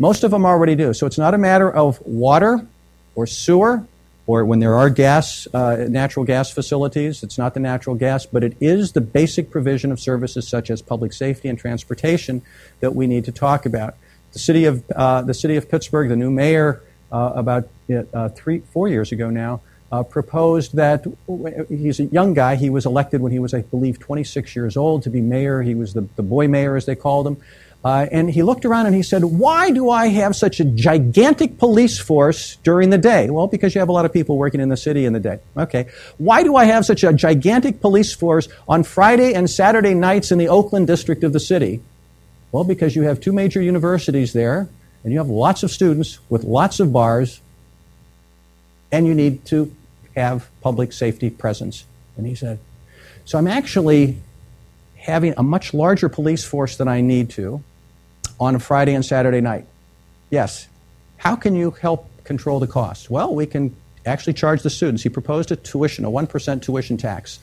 [0.00, 0.92] Most of them already do.
[0.94, 2.66] So it's not a matter of water
[3.14, 3.86] or sewer
[4.26, 8.42] or when there are gas, uh, natural gas facilities, it's not the natural gas, but
[8.42, 12.42] it is the basic provision of services such as public safety and transportation
[12.80, 13.96] that we need to talk about.
[14.32, 16.82] The city of, uh, the city of Pittsburgh, the new mayor,
[17.12, 19.60] uh, about uh, three, four years ago now,
[19.92, 21.06] uh, proposed that
[21.68, 22.56] he's a young guy.
[22.56, 25.62] He was elected when he was, I believe, 26 years old to be mayor.
[25.62, 27.36] He was the, the boy mayor, as they called him.
[27.84, 31.58] Uh, and he looked around and he said, Why do I have such a gigantic
[31.58, 33.28] police force during the day?
[33.28, 35.38] Well, because you have a lot of people working in the city in the day.
[35.54, 35.90] Okay.
[36.16, 40.38] Why do I have such a gigantic police force on Friday and Saturday nights in
[40.38, 41.82] the Oakland district of the city?
[42.52, 44.66] Well, because you have two major universities there,
[45.02, 47.42] and you have lots of students with lots of bars,
[48.90, 49.74] and you need to
[50.16, 51.84] have public safety presence.
[52.16, 52.60] And he said,
[53.26, 54.16] So I'm actually
[54.96, 57.62] having a much larger police force than I need to
[58.40, 59.66] on a Friday and Saturday night.
[60.30, 60.68] Yes.
[61.16, 63.10] How can you help control the cost?
[63.10, 63.74] Well, we can
[64.06, 65.02] actually charge the students.
[65.02, 67.38] He proposed a tuition, a 1% tuition tax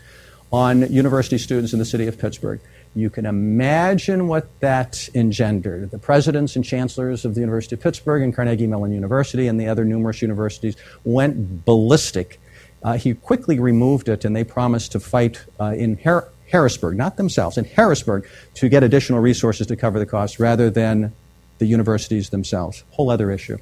[0.52, 2.60] on university students in the city of Pittsburgh.
[2.94, 5.92] You can imagine what that engendered.
[5.92, 9.68] The presidents and chancellors of the University of Pittsburgh and Carnegie Mellon University and the
[9.68, 10.76] other numerous universities
[11.06, 12.40] went ballistic.
[12.84, 17.18] Uh, he quickly removed it, and they promised to fight uh, in Har- Harrisburg, not
[17.18, 21.14] themselves, in Harrisburg to get additional resources to cover the costs rather than
[21.60, 22.84] the universities themselves.
[22.92, 23.58] Whole other issue.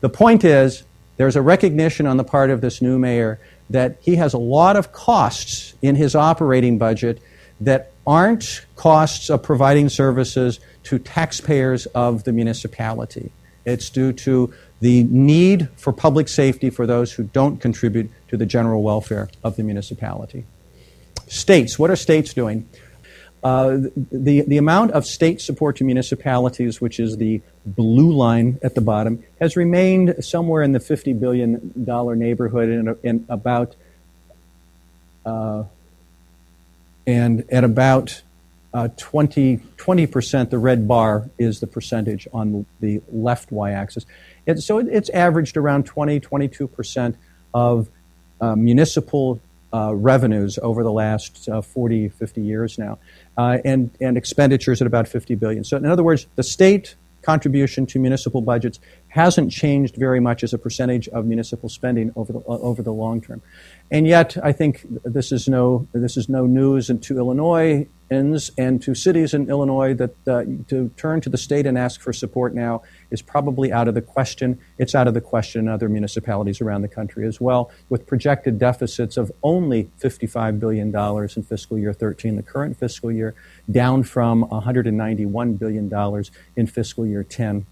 [0.00, 0.82] The point is,
[1.16, 3.38] there's a recognition on the part of this new mayor
[3.70, 7.20] that he has a lot of costs in his operating budget
[7.60, 13.32] that aren't costs of providing services to taxpayers of the municipality.
[13.64, 18.46] It's due to the need for public safety for those who don't contribute to the
[18.46, 20.44] general welfare of the municipality.
[21.26, 22.68] States, what are states doing?
[23.42, 23.78] Uh,
[24.10, 28.80] the, the amount of state support to municipalities, which is the blue line at the
[28.80, 31.72] bottom, has remained somewhere in the $50 billion
[32.18, 33.76] neighborhood and, about
[35.24, 35.64] uh,
[37.06, 38.22] and at about
[38.74, 44.06] uh, 20, 20%, the red bar is the percentage on the left y axis.
[44.56, 47.14] So it, it's averaged around 20, 22%
[47.54, 47.88] of
[48.40, 49.40] uh, municipal
[49.94, 52.98] revenues over the last uh, 40, 50 years now,
[53.36, 55.64] uh, and, and expenditures at about 50 billion.
[55.64, 58.78] So, in other words, the state contribution to municipal budgets
[59.16, 63.22] hasn't changed very much as a percentage of municipal spending over the, over the long
[63.22, 63.40] term.
[63.90, 68.94] And yet, I think this is no, this is no news to Illinoisans and to
[68.94, 72.82] cities in Illinois that uh, to turn to the state and ask for support now
[73.10, 74.58] is probably out of the question.
[74.76, 78.58] It's out of the question in other municipalities around the country as well, with projected
[78.58, 83.34] deficits of only $55 billion in fiscal year 13, the current fiscal year,
[83.70, 86.24] down from $191 billion
[86.54, 87.64] in fiscal year 10.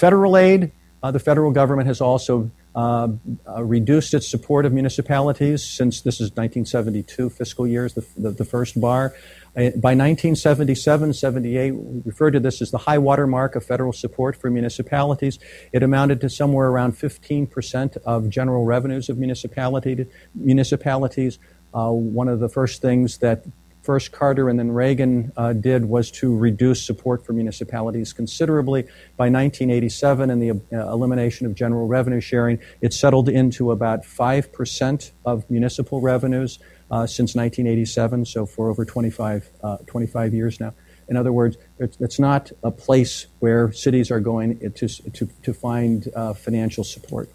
[0.00, 3.08] Federal aid, uh, the federal government has also uh,
[3.46, 8.44] uh, reduced its support of municipalities since this is 1972 fiscal years, the, the, the
[8.46, 9.12] first bar.
[9.54, 13.92] Uh, by 1977 78, we refer to this as the high water mark of federal
[13.92, 15.38] support for municipalities.
[15.70, 21.38] It amounted to somewhere around 15% of general revenues of municipality, municipalities.
[21.74, 23.44] Uh, one of the first things that
[23.90, 28.82] first Carter and then Reagan uh, did was to reduce support for municipalities considerably.
[29.16, 35.10] By 1987 and the uh, elimination of general revenue sharing, it settled into about 5%
[35.26, 40.72] of municipal revenues uh, since 1987, so for over 25, uh, 25 years now.
[41.08, 46.06] In other words, it's not a place where cities are going to, to, to find
[46.14, 47.28] uh, financial support.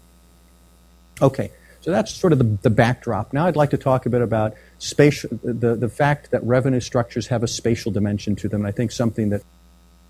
[1.20, 1.50] Okay,
[1.82, 3.34] so that's sort of the, the backdrop.
[3.34, 7.28] Now I'd like to talk a bit about spatial, the, the fact that revenue structures
[7.28, 8.66] have a spatial dimension to them.
[8.66, 9.42] I think something that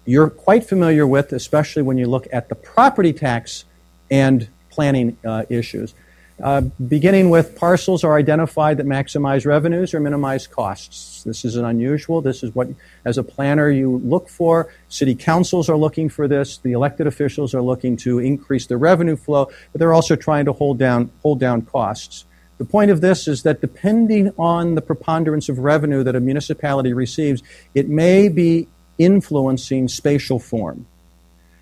[0.05, 3.65] you're quite familiar with, especially when you look at the property tax
[4.11, 5.95] and planning uh, issues.
[6.43, 11.25] Uh, beginning with parcels are identified that maximize revenues or minimize costs.
[11.25, 12.21] This isn't unusual.
[12.21, 12.69] This is what,
[13.07, 14.71] as a planner, you look for.
[14.91, 16.59] City councils are looking for this.
[16.59, 20.53] The elected officials are looking to increase the revenue flow, but they're also trying to
[20.53, 22.27] hold down, hold down costs.
[22.59, 26.93] The point of this is that depending on the preponderance of revenue that a municipality
[26.93, 27.43] receives,
[27.75, 30.87] it may be influencing spatial form.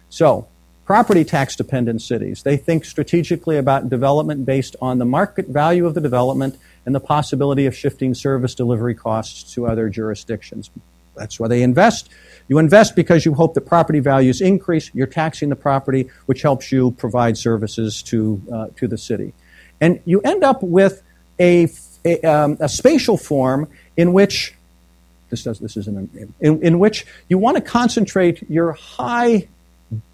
[0.08, 0.46] So,
[0.84, 2.42] property tax dependent cities.
[2.42, 7.00] They think strategically about development based on the market value of the development and the
[7.00, 10.70] possibility of shifting service delivery costs to other jurisdictions.
[11.16, 12.08] That's why they invest.
[12.48, 14.90] You invest because you hope that property values increase.
[14.94, 19.32] You're taxing the property, which helps you provide services to, uh, to the city.
[19.84, 21.02] And you end up with
[21.38, 21.68] a,
[22.06, 23.68] a, um, a spatial form
[23.98, 24.54] in which
[25.28, 29.46] this does this isn't in, in which you want to concentrate your high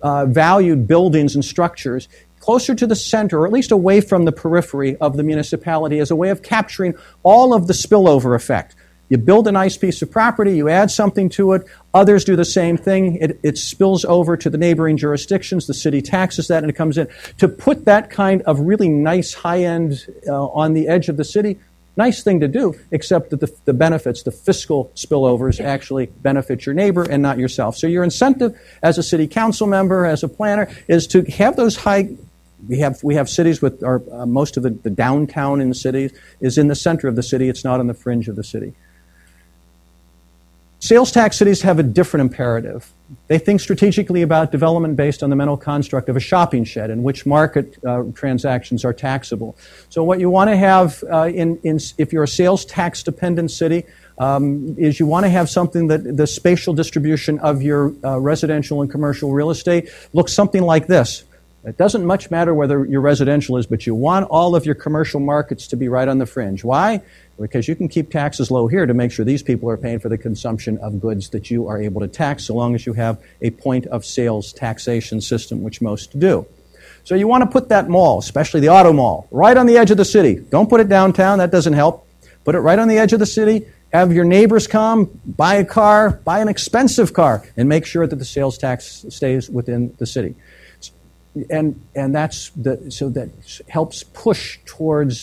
[0.02, 2.09] uh, valued buildings and structures
[2.40, 6.11] closer to the center, or at least away from the periphery of the municipality, as
[6.11, 8.74] a way of capturing all of the spillover effect.
[9.10, 12.44] You build a nice piece of property, you add something to it, others do the
[12.44, 16.70] same thing, it, it spills over to the neighboring jurisdictions, the city taxes that, and
[16.70, 17.08] it comes in.
[17.38, 21.24] To put that kind of really nice high end uh, on the edge of the
[21.24, 21.58] city,
[21.96, 26.74] Nice thing to do, except that the, the benefits, the fiscal spillovers, actually benefit your
[26.74, 27.76] neighbor and not yourself.
[27.76, 31.76] So your incentive as a city council member, as a planner, is to have those
[31.76, 32.08] high
[32.68, 35.74] we have we have cities with our uh, most of the, the downtown in the
[35.74, 37.48] cities is in the center of the city.
[37.48, 38.74] It's not on the fringe of the city.
[40.82, 42.90] Sales tax cities have a different imperative.
[43.26, 47.02] They think strategically about development based on the mental construct of a shopping shed in
[47.02, 49.58] which market uh, transactions are taxable.
[49.90, 53.50] So, what you want to have uh, in, in, if you're a sales tax dependent
[53.50, 53.84] city
[54.16, 58.80] um, is you want to have something that the spatial distribution of your uh, residential
[58.80, 61.24] and commercial real estate looks something like this.
[61.62, 65.20] It doesn't much matter whether your residential is, but you want all of your commercial
[65.20, 66.64] markets to be right on the fringe.
[66.64, 67.02] Why?
[67.40, 70.09] Because you can keep taxes low here to make sure these people are paying for
[70.09, 73.18] the consumption of goods that you are able to tax, so long as you have
[73.40, 76.46] a point of sales taxation system, which most do.
[77.05, 79.90] So you want to put that mall, especially the auto mall, right on the edge
[79.90, 80.35] of the city.
[80.50, 82.07] Don't put it downtown, that doesn't help.
[82.44, 83.66] Put it right on the edge of the city.
[83.92, 88.16] Have your neighbors come, buy a car, buy an expensive car, and make sure that
[88.16, 90.37] the sales tax stays within the city
[91.48, 93.29] and and that's the so that
[93.68, 95.20] helps push towards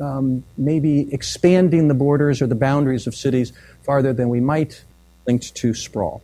[0.00, 4.84] um, maybe expanding the borders or the boundaries of cities farther than we might
[5.26, 6.22] linked to sprawl.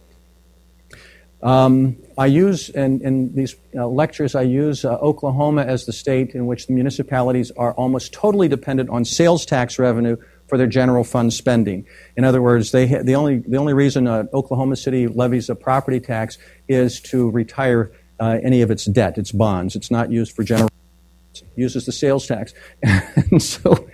[1.42, 6.36] Um, I use in, in these uh, lectures I use uh, Oklahoma as the state
[6.36, 11.02] in which the municipalities are almost totally dependent on sales tax revenue for their general
[11.02, 11.84] fund spending.
[12.16, 15.56] In other words, they ha- the only the only reason uh, Oklahoma City levies a
[15.56, 19.74] property tax is to retire uh, any of its debt, its bonds.
[19.74, 20.68] It's not used for general.
[21.56, 22.54] Uses the sales tax.
[22.82, 23.88] and so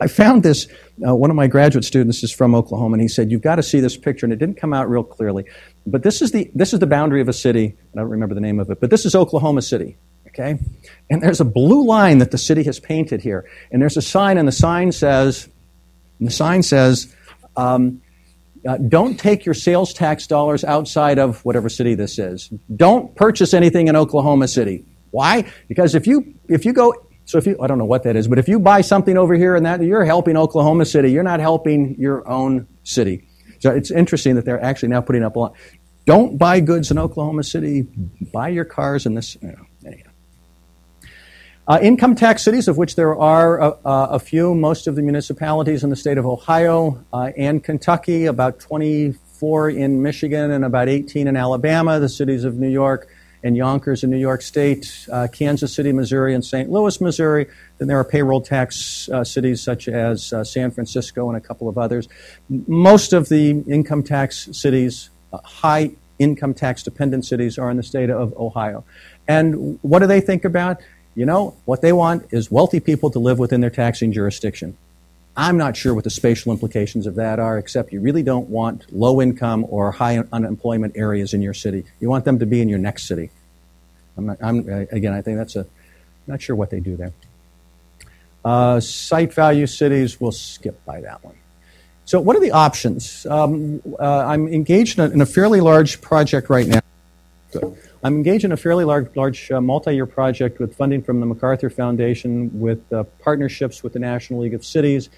[0.00, 0.66] I found this.
[1.06, 3.62] Uh, one of my graduate students is from Oklahoma, and he said, "You've got to
[3.62, 5.44] see this picture." And it didn't come out real clearly,
[5.86, 7.76] but this is the this is the boundary of a city.
[7.94, 9.96] I don't remember the name of it, but this is Oklahoma City.
[10.28, 10.58] Okay,
[11.10, 14.36] and there's a blue line that the city has painted here, and there's a sign,
[14.36, 15.48] and the sign says,
[16.20, 17.14] the sign says.
[17.56, 18.00] Um,
[18.66, 22.48] uh, don't take your sales tax dollars outside of whatever city this is.
[22.74, 24.86] Don't purchase anything in Oklahoma City.
[25.14, 25.48] Why?
[25.68, 26.92] Because if you if you go
[27.24, 29.34] so if you I don't know what that is, but if you buy something over
[29.34, 33.28] here and that you're helping Oklahoma City, you're not helping your own city.
[33.60, 35.54] So it's interesting that they're actually now putting up a lot.
[36.04, 37.86] Don't buy goods in Oklahoma City.
[38.32, 39.36] Buy your cars in this.
[39.40, 39.94] You know.
[41.66, 45.82] Uh, income tax cities, of which there are a, a, few, most of the municipalities
[45.82, 51.26] in the state of Ohio uh, and Kentucky, about 24 in Michigan and about 18
[51.26, 53.08] in Alabama, the cities of New York
[53.44, 56.70] and Yonkers in New York State, uh, Kansas City, Missouri, and St.
[56.70, 57.46] Louis, Missouri.
[57.76, 61.68] Then there are payroll tax uh, cities such as uh, San Francisco and a couple
[61.68, 62.08] of others.
[62.48, 67.82] Most of the income tax cities, uh, high income tax dependent cities, are in the
[67.82, 68.82] state of Ohio.
[69.28, 70.80] And what do they think about?
[71.14, 74.76] You know, what they want is wealthy people to live within their taxing jurisdiction.
[75.36, 78.92] I'm not sure what the spatial implications of that are, except you really don't want
[78.92, 81.84] low income or high unemployment areas in your city.
[82.00, 83.30] You want them to be in your next city.
[84.16, 84.58] I'm, not, I'm
[84.92, 85.66] again, I think that's a,
[86.26, 87.12] not sure what they do there.
[88.44, 91.34] Uh, site value cities, we'll skip by that one.
[92.04, 93.26] So, what are the options?
[93.26, 96.80] Um, uh, I'm engaged in a, in a, fairly large project right now.
[98.02, 101.70] I'm engaged in a fairly large, large uh, multi-year project with funding from the MacArthur
[101.70, 105.08] Foundation, with uh, partnerships with the National League of Cities,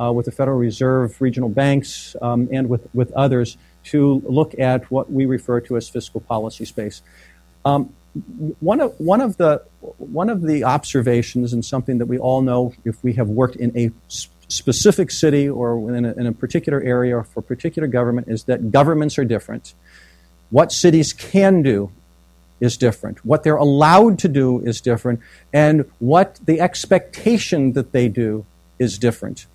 [0.00, 4.90] uh, with the Federal Reserve, regional banks, um, and with, with others to look at
[4.90, 7.02] what we refer to as fiscal policy space.
[7.64, 7.92] Um,
[8.60, 9.62] one of one of the
[9.98, 13.76] one of the observations, and something that we all know if we have worked in
[13.76, 13.90] a
[14.48, 18.44] specific city or in a, in a particular area or for a particular government, is
[18.44, 19.74] that governments are different.
[20.50, 21.90] What cities can do
[22.58, 23.24] is different.
[23.24, 25.20] What they're allowed to do is different,
[25.52, 28.46] and what the expectation that they do
[28.78, 29.46] is different.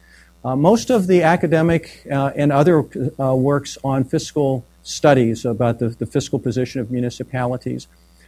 [0.44, 2.84] Uh, most of the academic uh, and other
[3.20, 7.88] uh, works on fiscal studies about the, the fiscal position of municipalities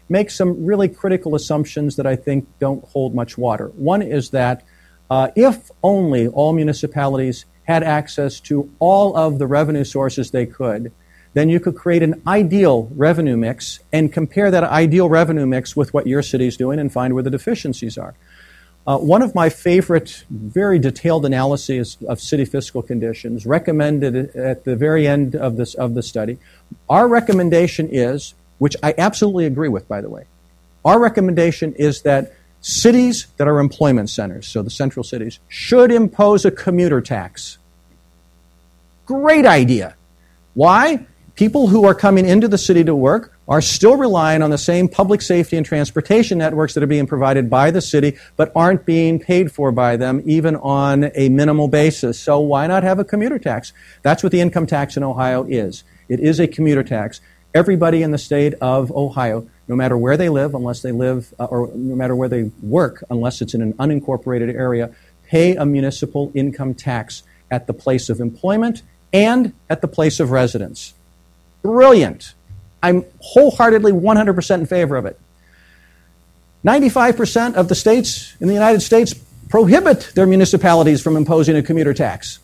[0.10, 3.70] make some really critical assumptions that I think don't hold much water.
[3.76, 4.64] One is that
[5.10, 10.92] uh, if only all municipalities had access to all of the revenue sources they could,
[11.34, 15.94] then you could create an ideal revenue mix and compare that ideal revenue mix with
[15.94, 18.14] what your city is doing and find where the deficiencies are.
[18.86, 24.76] Uh, one of my favorite, very detailed analyses of city fiscal conditions recommended at the
[24.76, 26.38] very end of this of the study.
[26.90, 30.24] Our recommendation is which I absolutely agree with, by the way.
[30.86, 36.46] Our recommendation is that cities that are employment centers, so the central cities, should impose
[36.46, 37.58] a commuter tax.
[39.06, 39.96] Great idea.
[40.54, 41.06] Why?
[41.36, 44.88] People who are coming into the city to work are still relying on the same
[44.88, 49.20] public safety and transportation networks that are being provided by the city, but aren't being
[49.20, 52.20] paid for by them, even on a minimal basis.
[52.20, 53.74] So why not have a commuter tax?
[54.04, 55.84] That's what the income tax in Ohio is.
[56.08, 57.20] It is a commuter tax
[57.54, 61.46] everybody in the state of Ohio, no matter where they live, unless they live, uh,
[61.46, 64.94] or no matter where they work, unless it's in an unincorporated area,
[65.28, 68.82] pay a municipal income tax at the place of employment
[69.12, 70.94] and at the place of residence.
[71.64, 72.34] Brilliant.
[72.84, 75.20] I'm wholeheartedly 100% in favor of it.
[76.64, 79.16] 95% of the states in the United States
[79.50, 82.40] prohibit their municipalities from imposing a commuter tax.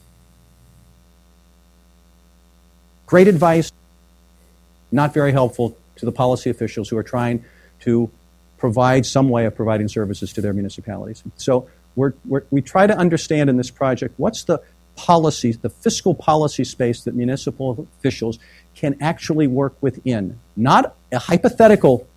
[3.06, 3.72] Great advice
[4.92, 7.44] not very helpful to the policy officials who are trying
[7.82, 8.10] to
[8.58, 11.24] provide some way of providing services to their municipalities.
[11.38, 14.62] So we're, we're, we try to understand in this project what's the
[14.96, 18.40] policy, the fiscal policy space that municipal officials
[18.76, 20.40] can actually work within.
[20.56, 22.08] Not a hypothetical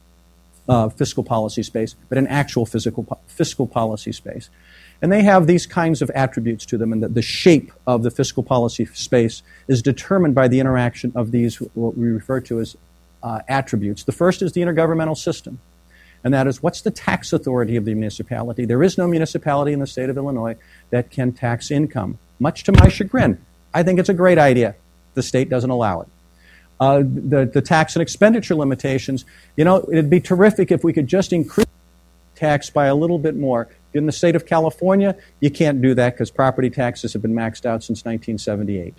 [0.68, 4.48] uh, fiscal policy space, but an actual physical, fiscal policy space.
[5.00, 8.11] And they have these kinds of attributes to them, and the, the shape of the
[8.11, 12.76] fiscal policy space is determined by the interaction of these, what we refer to as
[13.22, 14.05] uh, attributes.
[14.05, 15.59] The first is the intergovernmental system,
[16.22, 18.64] and that is what's the tax authority of the municipality?
[18.64, 20.57] There is no municipality in the state of Illinois
[20.90, 23.44] that can tax income, much to my chagrin.
[23.74, 24.76] I think it's a great idea.
[25.14, 26.09] The state doesn't allow it.
[26.83, 29.24] Uh, the, the tax and expenditure limitations,
[29.57, 31.68] you know, it'd be terrific if we could just increase
[32.35, 33.68] tax by a little bit more.
[33.95, 37.64] In the state of California, you can't do that because property taxes have been maxed
[37.64, 38.97] out since 1978.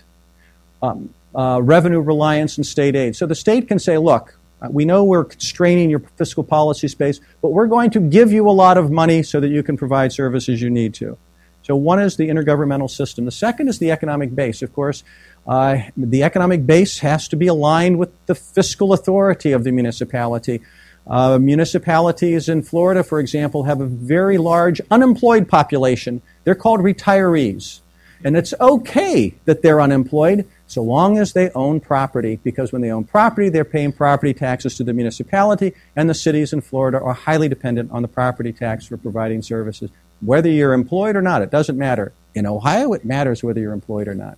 [0.81, 3.17] Um, uh, revenue reliance and state aid.
[3.17, 7.19] So the state can say, look, uh, we know we're constraining your fiscal policy space,
[7.41, 10.13] but we're going to give you a lot of money so that you can provide
[10.13, 11.17] services you need to.
[11.63, 13.25] So one is the intergovernmental system.
[13.25, 14.61] The second is the economic base.
[14.61, 15.03] Of course,
[15.47, 20.61] uh, the economic base has to be aligned with the fiscal authority of the municipality.
[21.05, 26.21] Uh, municipalities in Florida, for example, have a very large unemployed population.
[26.43, 27.81] They're called retirees.
[28.23, 32.89] And it's okay that they're unemployed so long as they own property, because when they
[32.89, 37.13] own property, they're paying property taxes to the municipality, and the cities in Florida are
[37.13, 39.91] highly dependent on the property tax for providing services.
[40.21, 42.13] Whether you're employed or not, it doesn't matter.
[42.33, 44.37] In Ohio, it matters whether you're employed or not.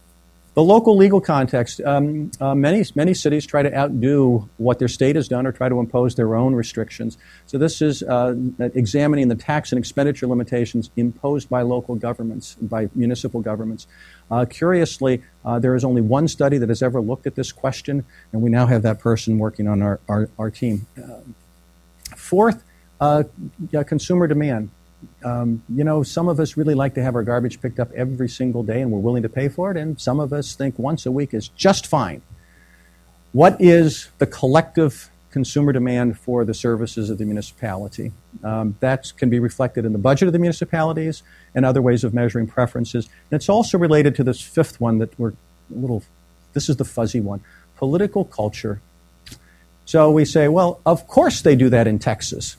[0.56, 1.82] The local legal context.
[1.82, 5.68] Um, uh, many many cities try to outdo what their state has done or try
[5.68, 7.18] to impose their own restrictions.
[7.45, 12.89] So this is uh, examining the tax and expenditure limitations imposed by local governments, by
[12.95, 13.86] municipal governments.
[14.32, 18.06] Uh, curiously, uh, there is only one study that has ever looked at this question,
[18.32, 20.88] and we now have that person working on our our, our team.
[20.97, 21.20] Uh,
[22.16, 22.64] fourth,
[23.01, 23.24] uh,
[23.86, 24.70] consumer demand.
[25.24, 28.30] Um, you know, some of us really like to have our garbage picked up every
[28.30, 31.06] single day and we're willing to pay for it, and some of us think once
[31.06, 32.22] a week is just fine.
[33.32, 38.14] What is the collective consumer demand for the services of the municipality.
[38.41, 42.14] Um, that can be reflected in the budget of the municipalities and other ways of
[42.14, 43.10] measuring preferences.
[43.30, 45.34] And it's also related to this fifth one that we're a
[45.70, 46.03] little,
[46.53, 47.41] this is the fuzzy one
[47.76, 48.80] political culture.
[49.84, 52.56] So we say, well, of course they do that in Texas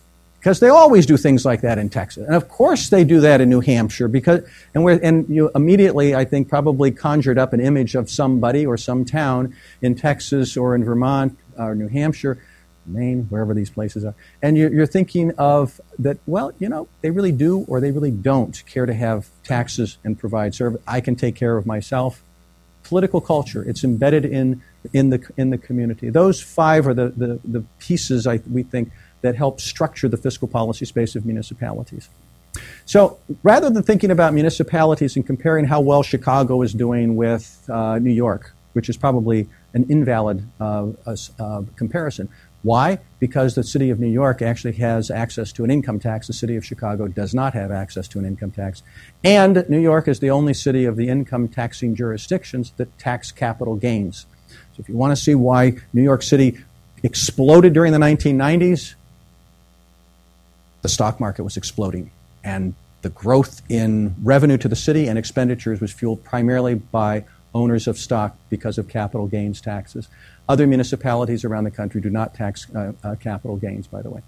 [0.47, 2.25] because they always do things like that in Texas.
[2.25, 6.15] And of course they do that in New Hampshire because, and, we and you immediately,
[6.15, 10.77] I think, probably conjured up an image of somebody or some town in Texas or
[10.77, 12.41] in Vermont or New Hampshire,
[12.87, 14.15] Maine, wherever these places are.
[14.41, 18.13] And you're, you're thinking of that, well, you know, they really do or they really
[18.13, 20.81] don't care to have taxes and provide service.
[20.87, 22.23] I can take care of myself.
[22.85, 26.09] Political culture, it's embedded in, in, the, in the community.
[26.09, 28.93] Those five are the, the, the pieces I, we think
[29.27, 32.09] that help structure the fiscal policy space of municipalities.
[32.85, 37.99] So rather than thinking about municipalities and comparing how well Chicago is doing with uh,
[37.99, 40.87] New York, which is probably an invalid uh,
[41.39, 42.29] uh, comparison.
[42.63, 42.99] Why?
[43.21, 46.27] Because the city of New York actually has access to an income tax.
[46.27, 48.83] The city of Chicago does not have access to an income tax.
[49.23, 53.77] And New York is the only city of the income taxing jurisdictions that tax capital
[53.77, 54.27] gains.
[54.49, 56.59] So if you want to see why New York City
[57.03, 58.96] exploded during the 1990s,
[60.87, 62.13] the stock market was exploding.
[62.45, 62.73] And
[63.03, 67.99] the growth in revenue to the city and expenditures was fueled primarily by owners of
[67.99, 70.07] stock because of capital gains taxes.
[70.49, 74.23] Other municipalities around the country do not tax uh, uh, capital gains, by the way.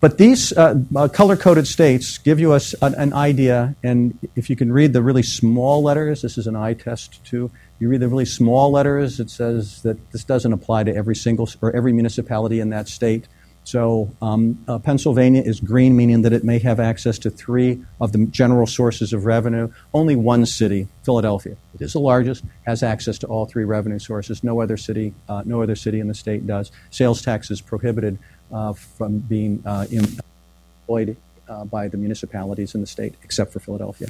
[0.00, 4.56] But these uh, uh color coded states give you an, an, idea, and if you
[4.56, 7.50] can read the really small letters, this is an eye test too.
[7.78, 11.48] You read the really small letters, it says that this doesn't apply to every single
[11.60, 13.26] or every municipality in that state.
[13.64, 18.12] So um, uh, Pennsylvania is green, meaning that it may have access to three of
[18.12, 19.72] the general sources of revenue.
[19.94, 24.42] Only one city, Philadelphia, it is the largest, has access to all three revenue sources.
[24.42, 26.72] No other city, uh, no other city in the state does.
[26.90, 28.18] Sales tax is prohibited
[28.52, 31.16] uh, from being uh, employed
[31.48, 34.08] uh, by the municipalities in the state, except for Philadelphia.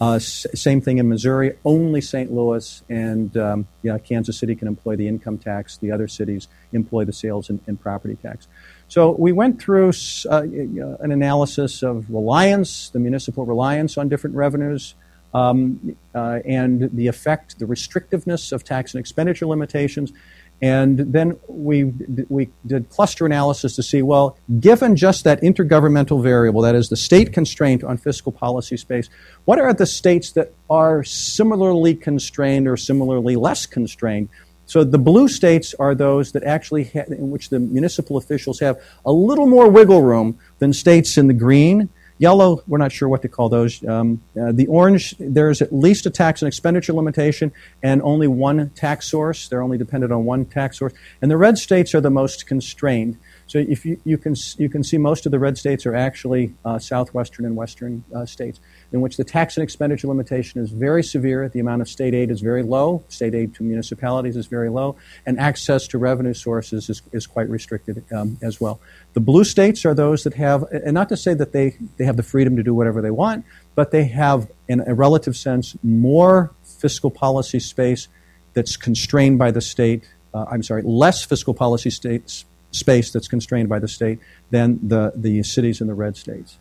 [0.00, 1.56] Uh, s- same thing in Missouri.
[1.64, 2.32] Only St.
[2.32, 5.76] Louis and um, yeah, Kansas City can employ the income tax.
[5.76, 8.46] The other cities employ the sales and, and property tax.
[8.88, 9.92] So we went through
[10.30, 14.94] uh, an analysis of reliance, the municipal reliance on different revenues,
[15.34, 20.12] um, uh, and the effect, the restrictiveness of tax and expenditure limitations.
[20.60, 21.84] And then we,
[22.28, 26.96] we did cluster analysis to see, well, given just that intergovernmental variable, that is the
[26.96, 29.08] state constraint on fiscal policy space,
[29.44, 34.30] what are the states that are similarly constrained or similarly less constrained?
[34.68, 38.78] So the blue states are those that actually, ha- in which the municipal officials have
[39.04, 41.88] a little more wiggle room than states in the green.
[42.18, 43.82] Yellow, we're not sure what to call those.
[43.86, 47.50] Um, uh, the orange, there's at least a tax and expenditure limitation
[47.82, 49.48] and only one tax source.
[49.48, 50.92] They're only dependent on one tax source.
[51.22, 53.16] And the red states are the most constrained.
[53.48, 56.54] So if you, you, can, you can see most of the red states are actually
[56.66, 58.60] uh, southwestern and western uh, states,
[58.92, 61.48] in which the tax and expenditure limitation is very severe.
[61.48, 63.02] The amount of state aid is very low.
[63.08, 64.96] State aid to municipalities is very low.
[65.24, 68.80] And access to revenue sources is, is quite restricted um, as well.
[69.14, 72.18] The blue states are those that have, and not to say that they, they have
[72.18, 76.52] the freedom to do whatever they want, but they have, in a relative sense, more
[76.62, 78.08] fiscal policy space
[78.52, 80.04] that's constrained by the state.
[80.34, 84.18] Uh, I'm sorry, less fiscal policy states space that's constrained by the state
[84.50, 86.58] than the, the cities in the red states.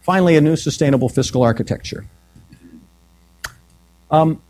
[0.00, 2.06] Finally, a new sustainable fiscal architecture.
[4.10, 4.42] Um,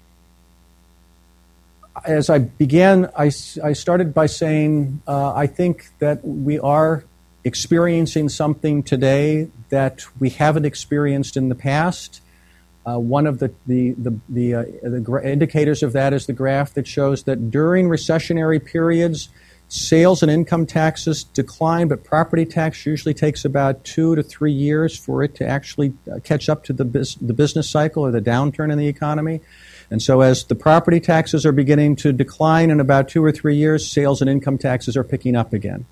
[2.04, 3.30] as I began, I,
[3.62, 7.04] I started by saying uh, I think that we are
[7.44, 12.20] experiencing something today that we haven't experienced in the past.
[12.84, 16.32] Uh, one of the, the, the, the, uh, the gra- indicators of that is the
[16.32, 19.28] graph that shows that during recessionary periods,
[19.74, 24.94] Sales and income taxes decline, but property tax usually takes about two to three years
[24.98, 28.20] for it to actually uh, catch up to the, bus- the business cycle or the
[28.20, 29.40] downturn in the economy.
[29.90, 33.56] And so, as the property taxes are beginning to decline in about two or three
[33.56, 35.86] years, sales and income taxes are picking up again.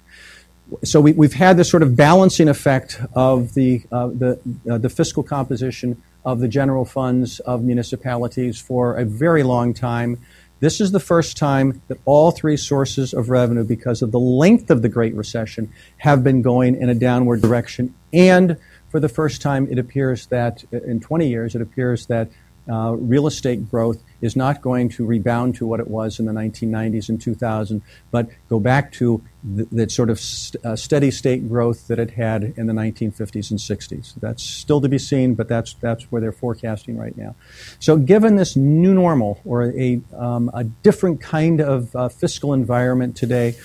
[0.84, 4.90] So, we, have had this sort of balancing effect of the, uh, the, uh, the
[4.90, 10.18] fiscal composition of the general funds of municipalities for a very long time.
[10.60, 14.70] This is the first time that all three sources of revenue, because of the length
[14.70, 17.94] of the Great Recession, have been going in a downward direction.
[18.12, 18.58] And
[18.90, 22.28] for the first time, it appears that in 20 years, it appears that
[22.70, 26.32] uh, real estate growth is not going to rebound to what it was in the
[26.32, 27.80] 1990s and 2000,
[28.10, 32.52] but go back to that sort of st- uh, steady state growth that it had
[32.56, 34.14] in the 1950s and 60s.
[34.20, 37.34] That's still to be seen, but that's that's where they're forecasting right now.
[37.78, 43.16] So, given this new normal or a um, a different kind of uh, fiscal environment
[43.16, 43.56] today,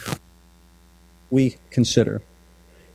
[1.29, 2.21] we consider.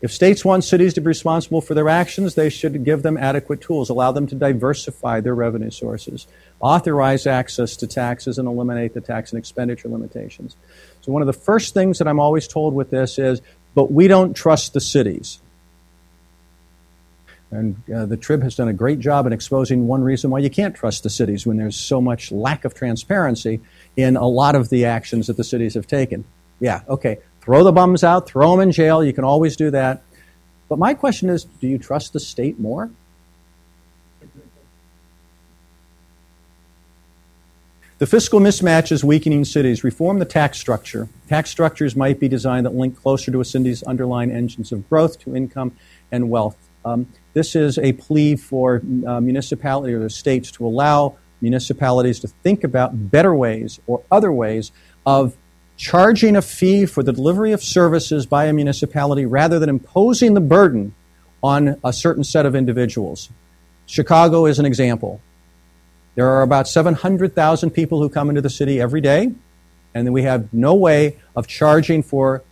[0.02, 3.60] If states want cities to be responsible for their actions, they should give them adequate
[3.60, 6.26] tools, allow them to diversify their revenue sources,
[6.58, 10.56] authorize access to taxes, and eliminate the tax and expenditure limitations.
[11.02, 13.40] So, one of the first things that I'm always told with this is,
[13.74, 15.40] but we don't trust the cities.
[17.50, 20.50] And uh, the Trib has done a great job in exposing one reason why you
[20.50, 23.60] can't trust the cities when there's so much lack of transparency
[23.96, 26.24] in a lot of the actions that the cities have taken.
[26.60, 29.02] Yeah, okay, throw the bums out, throw them in jail.
[29.02, 30.02] You can always do that.
[30.68, 32.90] But my question is do you trust the state more?
[38.00, 39.84] The fiscal mismatch is weakening cities.
[39.84, 41.06] Reform the tax structure.
[41.28, 45.18] Tax structures might be designed that link closer to a city's underlying engines of growth
[45.18, 45.76] to income
[46.10, 46.56] and wealth.
[46.82, 52.28] Um, this is a plea for uh, municipalities or the states to allow municipalities to
[52.28, 54.72] think about better ways or other ways
[55.04, 55.36] of
[55.76, 60.40] charging a fee for the delivery of services by a municipality rather than imposing the
[60.40, 60.94] burden
[61.42, 63.28] on a certain set of individuals.
[63.84, 65.20] Chicago is an example.
[66.20, 69.32] There are about 700,000 people who come into the city every day,
[69.94, 72.42] and we have no way of charging for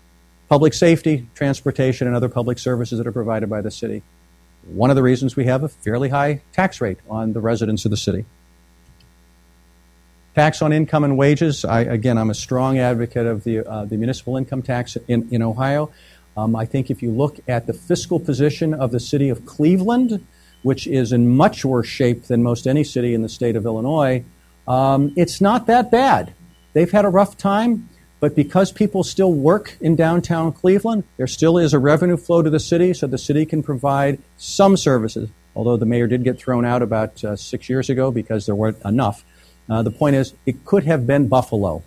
[0.48, 4.02] public safety, transportation, and other public services that are provided by the city.
[4.64, 7.90] One of the reasons we have a fairly high tax rate on the residents of
[7.90, 8.24] the city.
[10.34, 11.66] Tax on income and wages.
[11.66, 15.42] I, again, I'm a strong advocate of the, uh, the municipal income tax in, in
[15.42, 15.92] Ohio.
[16.38, 20.24] Um, I think if you look at the fiscal position of the city of Cleveland,
[20.62, 24.24] which is in much worse shape than most any city in the state of Illinois,
[24.66, 26.32] um, it's not that bad.
[26.72, 27.88] They've had a rough time.
[28.20, 32.50] But because people still work in downtown Cleveland, there still is a revenue flow to
[32.50, 35.30] the city, so the city can provide some services.
[35.54, 38.78] Although the mayor did get thrown out about uh, six years ago because there weren't
[38.84, 39.24] enough.
[39.68, 41.82] Uh, the point is, it could have been Buffalo.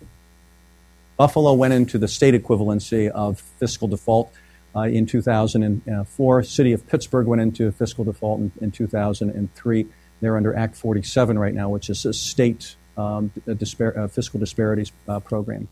[1.16, 4.32] Buffalo went into the state equivalency of fiscal default
[4.74, 6.42] uh, in 2004.
[6.42, 9.86] City of Pittsburgh went into fiscal default in, in 2003.
[10.20, 14.92] They're under Act 47 right now, which is a state um, dispar- uh, fiscal disparities
[15.08, 15.68] uh, program.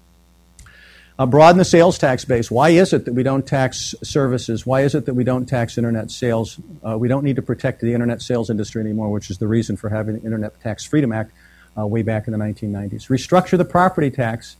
[1.19, 2.51] Uh, broaden the sales tax base.
[2.51, 4.65] Why is it that we don't tax services?
[4.65, 6.59] Why is it that we don't tax internet sales?
[6.83, 9.77] Uh, we don't need to protect the internet sales industry anymore, which is the reason
[9.77, 11.33] for having the Internet Tax Freedom Act
[11.77, 13.09] uh, way back in the 1990s.
[13.09, 14.57] Restructure the property tax.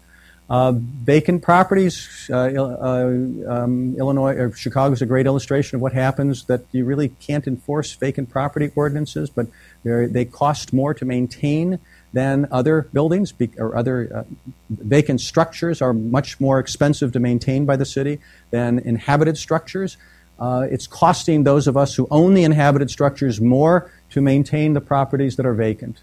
[0.51, 3.07] Uh, vacant properties, uh, uh,
[3.49, 7.47] um, Illinois or Chicago is a great illustration of what happens that you really can't
[7.47, 9.47] enforce vacant property ordinances, but
[9.85, 11.79] they cost more to maintain
[12.13, 14.25] than other buildings or other uh,
[14.69, 18.19] vacant structures are much more expensive to maintain by the city
[18.51, 19.97] than inhabited structures.
[20.41, 24.81] Uh, it's costing those of us who own the inhabited structures more to maintain the
[24.81, 26.01] properties that are vacant.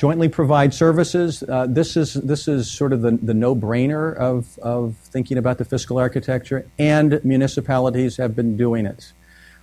[0.00, 1.42] Jointly provide services.
[1.42, 5.64] Uh, this is this is sort of the, the no-brainer of, of thinking about the
[5.66, 9.12] fiscal architecture, and municipalities have been doing it.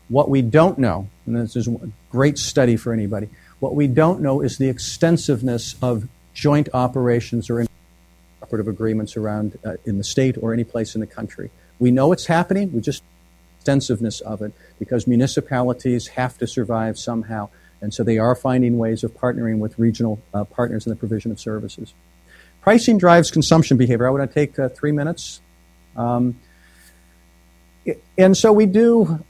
[0.09, 4.21] What we don't know, and this is a great study for anybody, what we don't
[4.21, 7.65] know is the extensiveness of joint operations or
[8.39, 11.49] cooperative agreements around uh, in the state or any place in the country.
[11.79, 13.01] We know it's happening, we just
[13.57, 17.49] extensiveness of it because municipalities have to survive somehow.
[17.81, 21.31] And so they are finding ways of partnering with regional uh, partners in the provision
[21.31, 21.93] of services.
[22.61, 24.07] Pricing drives consumption behavior.
[24.07, 25.41] I want to take uh, three minutes.
[25.95, 26.39] Um,
[28.17, 29.23] and so we do,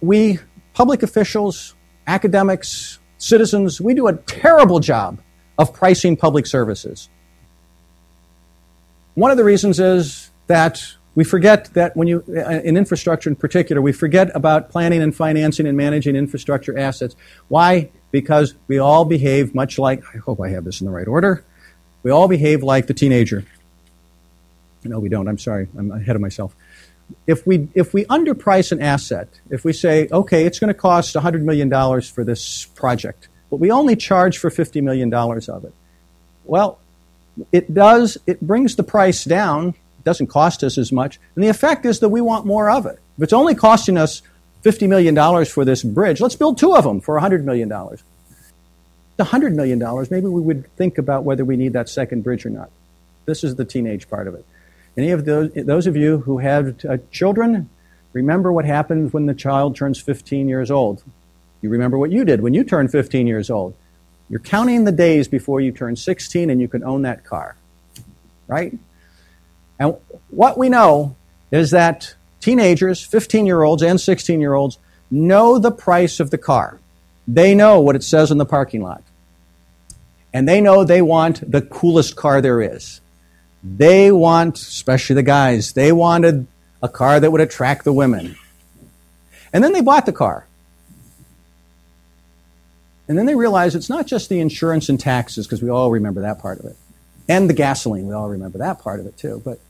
[0.00, 0.38] we,
[0.72, 1.74] public officials,
[2.06, 5.18] academics, citizens, we do a terrible job
[5.58, 7.08] of pricing public services.
[9.14, 10.82] One of the reasons is that
[11.14, 15.14] we forget that when you, uh, in infrastructure in particular, we forget about planning and
[15.14, 17.14] financing and managing infrastructure assets.
[17.48, 17.90] Why?
[18.10, 21.44] Because we all behave much like, I hope I have this in the right order,
[22.02, 23.44] we all behave like the teenager.
[24.84, 25.28] No, we don't.
[25.28, 25.68] I'm sorry.
[25.78, 26.54] I'm ahead of myself
[27.26, 31.14] if we if we underprice an asset, if we say, okay, it's going to cost
[31.14, 31.70] $100 million
[32.02, 35.72] for this project, but we only charge for $50 million of it,
[36.44, 36.78] well,
[37.52, 39.74] it does it brings the price down.
[40.04, 42.98] Doesn't cost us as much, and the effect is that we want more of it.
[43.16, 44.22] If it's only costing us
[44.62, 47.68] $50 million for this bridge, let's build two of them for $100 million.
[47.70, 52.70] $100 million, maybe we would think about whether we need that second bridge or not.
[53.26, 54.44] This is the teenage part of it.
[54.96, 57.68] Any of those, those of you who have uh, children,
[58.12, 61.02] remember what happens when the child turns 15 years old.
[61.62, 63.74] You remember what you did when you turned 15 years old.
[64.28, 67.56] You're counting the days before you turn 16 and you can own that car.
[68.46, 68.74] Right?
[69.78, 69.96] And
[70.30, 71.16] what we know
[71.50, 74.78] is that teenagers, 15 year olds and 16 year olds,
[75.10, 76.80] know the price of the car.
[77.26, 79.02] They know what it says in the parking lot.
[80.32, 83.00] And they know they want the coolest car there is.
[83.62, 86.46] They want, especially the guys, they wanted
[86.82, 88.36] a car that would attract the women.
[89.52, 90.46] And then they bought the car.
[93.08, 96.22] And then they realized it's not just the insurance and taxes, because we all remember
[96.22, 96.76] that part of it,
[97.28, 99.40] and the gasoline, we all remember that part of it too.
[99.44, 99.60] But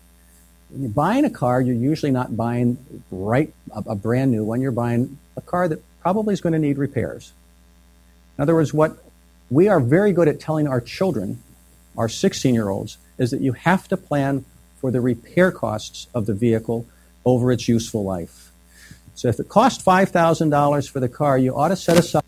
[0.74, 2.78] buying a car, you're usually not buying
[3.10, 4.60] right a, a brand new one.
[4.60, 7.32] You're buying a car that probably is going to need repairs.
[8.36, 8.98] In other words, what
[9.50, 11.42] we are very good at telling our children,
[11.96, 14.44] our 16 year olds, is that you have to plan
[14.80, 16.86] for the repair costs of the vehicle
[17.24, 18.50] over its useful life.
[19.14, 22.24] So if it cost $5,000 for the car, you ought to set aside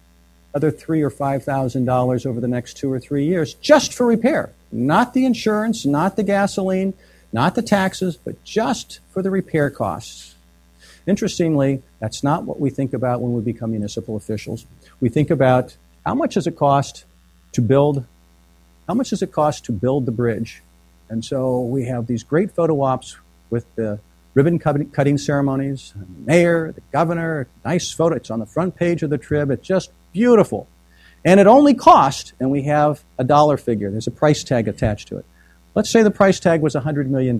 [0.56, 4.06] another three or five thousand dollars over the next two or three years just for
[4.06, 4.50] repair.
[4.72, 6.94] Not the insurance, not the gasoline,
[7.36, 10.34] not the taxes, but just for the repair costs.
[11.06, 14.64] Interestingly, that's not what we think about when we become municipal officials.
[15.00, 15.76] We think about
[16.06, 17.04] how much does it cost
[17.52, 18.06] to build,
[18.88, 20.62] how much does it cost to build the bridge?
[21.10, 23.18] And so we have these great photo ops
[23.50, 24.00] with the
[24.32, 28.16] ribbon cutting ceremonies, the mayor, the governor, nice photo.
[28.16, 29.50] It's on the front page of the Trib.
[29.50, 30.68] It's just beautiful.
[31.22, 35.08] And it only cost, and we have a dollar figure, there's a price tag attached
[35.08, 35.26] to it.
[35.76, 37.38] Let's say the price tag was $100 million.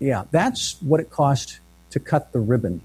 [0.00, 1.60] Yeah, that's what it cost
[1.90, 2.80] to cut the ribbon.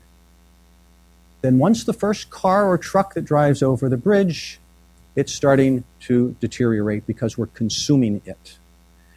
[1.41, 4.59] Then, once the first car or truck that drives over the bridge,
[5.15, 8.57] it's starting to deteriorate because we're consuming it.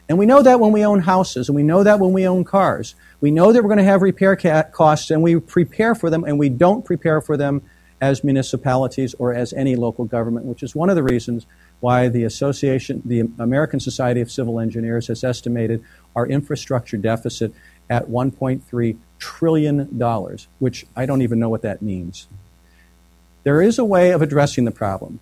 [0.09, 2.45] And we know that when we own houses, and we know that when we own
[2.45, 2.95] cars.
[3.21, 6.39] We know that we're going to have repair costs, and we prepare for them, and
[6.39, 7.63] we don't prepare for them
[8.01, 11.45] as municipalities or as any local government, which is one of the reasons
[11.83, 15.83] why the association, the American Society of Civil Engineers, has estimated
[16.15, 17.53] our infrastructure deficit
[17.91, 22.29] at 1.3 trillion dollars, which I don't even know what that means.
[23.43, 25.19] There is a way of addressing the problem.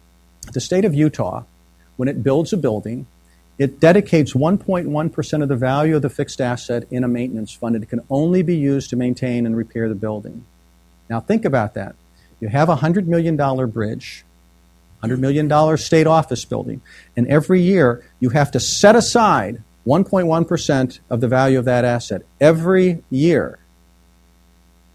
[0.53, 1.45] The state of Utah,
[1.97, 3.07] when it builds a building,
[3.59, 7.75] it dedicates 1.1% of the value of the fixed asset in a maintenance fund.
[7.77, 10.45] It can only be used to maintain and repair the building.
[11.09, 11.95] Now, think about that.
[12.39, 13.37] You have a $100 million
[13.71, 14.25] bridge,
[15.03, 16.81] $100 million state office building,
[17.17, 22.23] and every year you have to set aside 1.1% of the value of that asset
[22.41, 23.59] every year.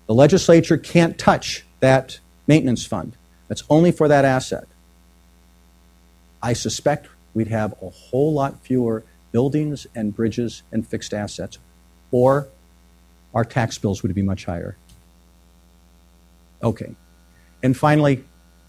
[0.08, 3.14] The legislature can't touch that maintenance fund.
[3.48, 4.68] That's only for that asset.
[6.42, 11.58] I suspect we'd have a whole lot fewer buildings and bridges and fixed assets,
[12.12, 12.48] or
[13.34, 14.78] our tax bills would be much higher.
[16.64, 16.96] Okay.
[17.62, 18.24] And finally,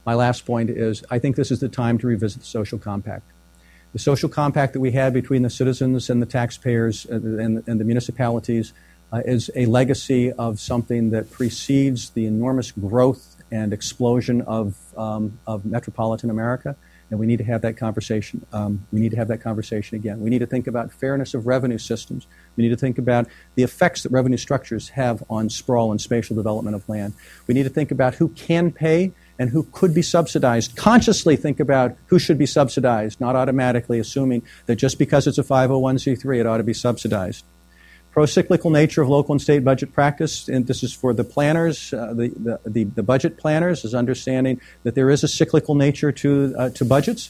[0.07, 3.31] my last point is I think this is the time to revisit the social compact.
[3.93, 7.85] The social compact that we had between the citizens and the taxpayers and, and the
[7.85, 8.73] municipalities
[9.13, 15.39] uh, is a legacy of something that precedes the enormous growth and explosion of, um,
[15.47, 16.77] of metropolitan America
[17.11, 18.45] and we need to have that conversation.
[18.53, 20.21] Um, we need to have that conversation again.
[20.21, 22.27] We need to think about fairness of revenue systems.
[22.57, 26.35] We need to think about the effects that revenue structures have on sprawl and spatial
[26.37, 27.15] development of land.
[27.47, 30.77] We need to think about who can pay and who could be subsidized.
[30.77, 35.43] Consciously think about who should be subsidized, not automatically assuming that just because it's a
[35.43, 37.45] 501c3, it ought to be subsidized
[38.17, 42.15] pro-cyclical nature of local and state budget practice, and this is for the planners, uh,
[42.15, 46.55] the, the, the, the, budget planners, is understanding that there is a cyclical nature to,
[46.57, 47.29] uh, to budgets.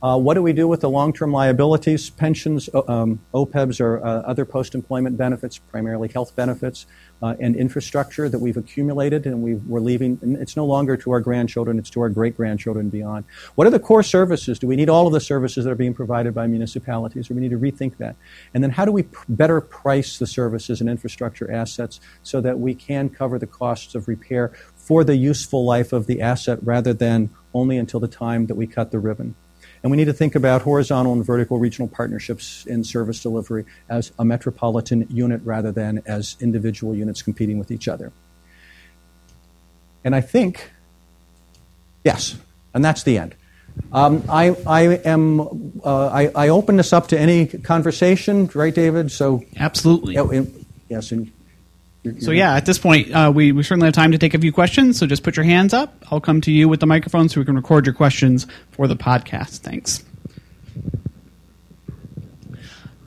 [0.00, 4.44] Uh, what do we do with the long-term liabilities, pensions, um, OPEBs, or uh, other
[4.44, 6.86] post-employment benefits, primarily health benefits,
[7.22, 10.18] uh, and infrastructure that we've accumulated and we are leaving?
[10.40, 13.24] it's no longer to our grandchildren; it's to our great-grandchildren beyond.
[13.54, 14.58] What are the core services?
[14.58, 17.40] Do we need all of the services that are being provided by municipalities, or we
[17.40, 18.16] need to rethink that?
[18.54, 22.58] And then, how do we pr- better price the services and infrastructure assets so that
[22.58, 26.92] we can cover the costs of repair for the useful life of the asset, rather
[26.92, 29.34] than only until the time that we cut the ribbon?
[29.82, 34.12] And we need to think about horizontal and vertical regional partnerships in service delivery as
[34.18, 38.12] a metropolitan unit rather than as individual units competing with each other.
[40.04, 40.70] And I think,
[42.04, 42.36] yes,
[42.74, 43.34] and that's the end.
[43.92, 45.40] Um, I, I am
[45.84, 49.10] uh, I, I, open this up to any conversation, right, David?
[49.10, 50.14] So absolutely,
[50.88, 51.32] yes, and
[52.18, 54.52] so yeah, at this point, uh, we, we certainly have time to take a few
[54.52, 54.98] questions.
[54.98, 55.94] So just put your hands up.
[56.10, 58.96] I'll come to you with the microphone so we can record your questions for the
[58.96, 59.58] podcast.
[59.58, 60.04] Thanks.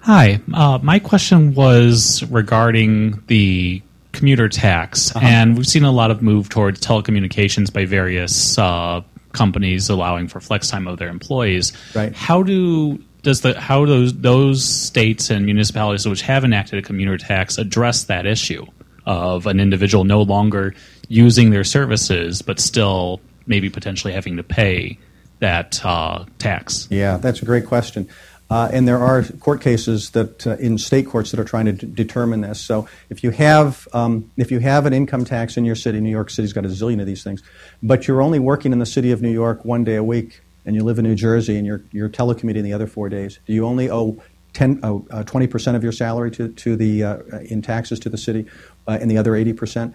[0.02, 3.82] Hi, uh, my question was regarding the
[4.12, 5.26] commuter tax, uh-huh.
[5.26, 10.42] and we've seen a lot of move towards telecommunications by various uh, companies allowing for
[10.42, 11.72] flex time of their employees.
[11.96, 12.14] Right.
[12.14, 17.18] How do does the how those those states and municipalities which have enacted a commuter
[17.18, 18.66] tax address that issue?
[19.06, 20.74] Of an individual no longer
[21.08, 24.98] using their services, but still maybe potentially having to pay
[25.40, 26.88] that uh, tax?
[26.90, 28.10] Yeah, that's a great question.
[28.50, 31.72] Uh, and there are court cases that uh, in state courts that are trying to
[31.72, 32.60] d- determine this.
[32.62, 36.12] So if you have um, if you have an income tax in your city, New
[36.12, 37.42] York City's got a zillion of these things,
[37.82, 40.76] but you're only working in the city of New York one day a week, and
[40.76, 43.66] you live in New Jersey and you're you're telecommuting the other four days, do you
[43.66, 44.22] only owe
[44.54, 47.18] 10, uh, 20% of your salary to, to the, uh,
[47.50, 48.46] in taxes to the city
[48.88, 49.94] uh, and the other 80%?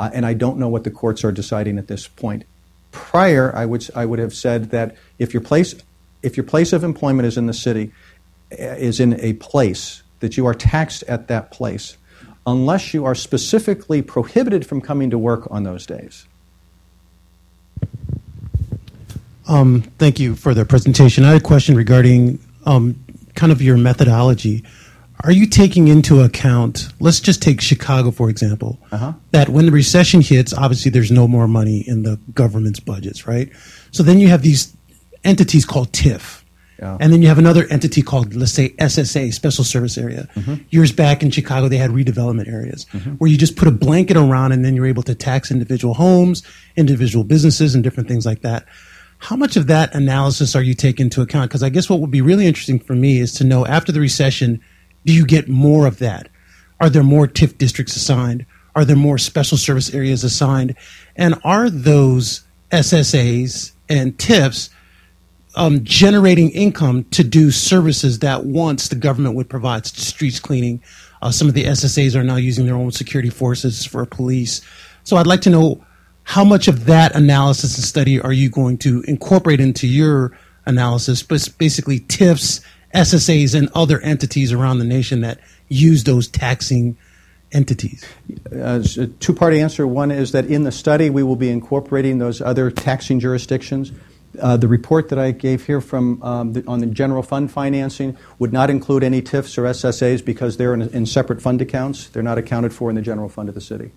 [0.00, 2.44] Uh, and I don't know what the courts are deciding at this point.
[2.92, 5.74] Prior, I would, I would have said that if your place
[6.22, 7.92] if your place of employment is in the city,
[8.52, 11.96] eh, is in a place, that you are taxed at that place,
[12.46, 16.26] unless you are specifically prohibited from coming to work on those days.
[19.46, 21.24] Um, thank you for the presentation.
[21.24, 23.02] I had a question regarding um,
[23.34, 24.64] kind of your methodology.
[25.24, 29.14] Are you taking into account, let's just take Chicago, for example, uh-huh.
[29.32, 33.50] that when the recession hits, obviously there's no more money in the government's budgets, right?
[33.90, 34.76] So then you have these
[35.24, 36.44] entities called TIF.
[36.78, 36.96] Yeah.
[37.00, 40.28] And then you have another entity called, let's say, SSA, Special Service Area.
[40.36, 40.62] Mm-hmm.
[40.70, 43.14] Years back in Chicago, they had redevelopment areas mm-hmm.
[43.14, 46.44] where you just put a blanket around and then you're able to tax individual homes,
[46.76, 48.64] individual businesses, and different things like that.
[49.18, 51.50] How much of that analysis are you taking into account?
[51.50, 53.98] Because I guess what would be really interesting for me is to know after the
[53.98, 54.62] recession,
[55.08, 56.28] do you get more of that?
[56.80, 58.44] Are there more TIF districts assigned?
[58.76, 60.76] Are there more special service areas assigned?
[61.16, 62.42] And are those
[62.72, 64.68] SSAs and TIFs
[65.56, 70.82] um, generating income to do services that once the government would provide, streets cleaning.
[71.22, 74.60] Uh, some of the SSAs are now using their own security forces for police.
[75.04, 75.82] So I'd like to know
[76.24, 80.36] how much of that analysis and study are you going to incorporate into your
[80.66, 82.60] analysis, but basically TIFs,
[82.94, 86.96] SSAs, and other entities around the nation that use those taxing
[87.52, 88.04] entities?
[88.54, 88.82] Uh,
[89.20, 89.86] two part answer.
[89.86, 93.92] One is that in the study, we will be incorporating those other taxing jurisdictions.
[94.40, 98.16] Uh, the report that I gave here from um, the, on the general fund financing
[98.38, 102.08] would not include any TIFs or SSAs because they're in, in, separate fund accounts.
[102.08, 103.90] They're not accounted for in the general fund of the city.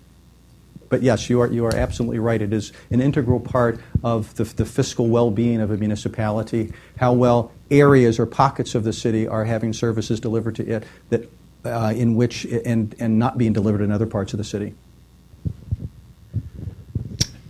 [0.88, 2.40] But yes, you are, you are absolutely right.
[2.40, 7.12] It is an integral part of the, the fiscal well being of a municipality, how
[7.12, 11.28] well areas or pockets of the city are having services delivered to it that,
[11.64, 14.74] uh, in which, and, and not being delivered in other parts of the city.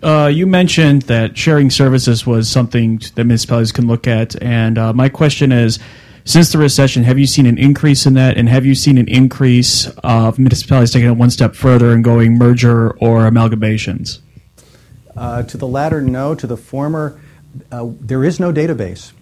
[0.03, 4.93] Uh, you mentioned that sharing services was something that municipalities can look at, and uh,
[4.93, 5.79] my question is:
[6.25, 9.07] since the recession, have you seen an increase in that, and have you seen an
[9.07, 14.19] increase of municipalities taking it one step further and going merger or amalgamations?
[15.17, 16.35] Uh, to the latter, no.
[16.35, 17.21] To the former,
[17.71, 19.13] uh, there is no database.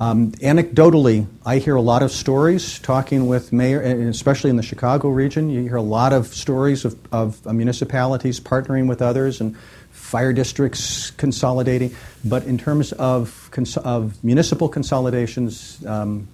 [0.00, 5.08] Um, anecdotally, I hear a lot of stories talking with mayor, especially in the Chicago
[5.08, 5.50] region.
[5.50, 9.56] You hear a lot of stories of, of municipalities partnering with others and
[9.90, 11.94] fire districts consolidating.
[12.24, 16.26] But in terms of, cons- of municipal consolidations, um,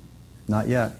[0.48, 0.92] not yet.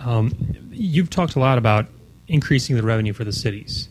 [0.00, 0.32] Um,
[0.72, 1.86] you've talked a lot about
[2.26, 3.88] increasing the revenue for the cities.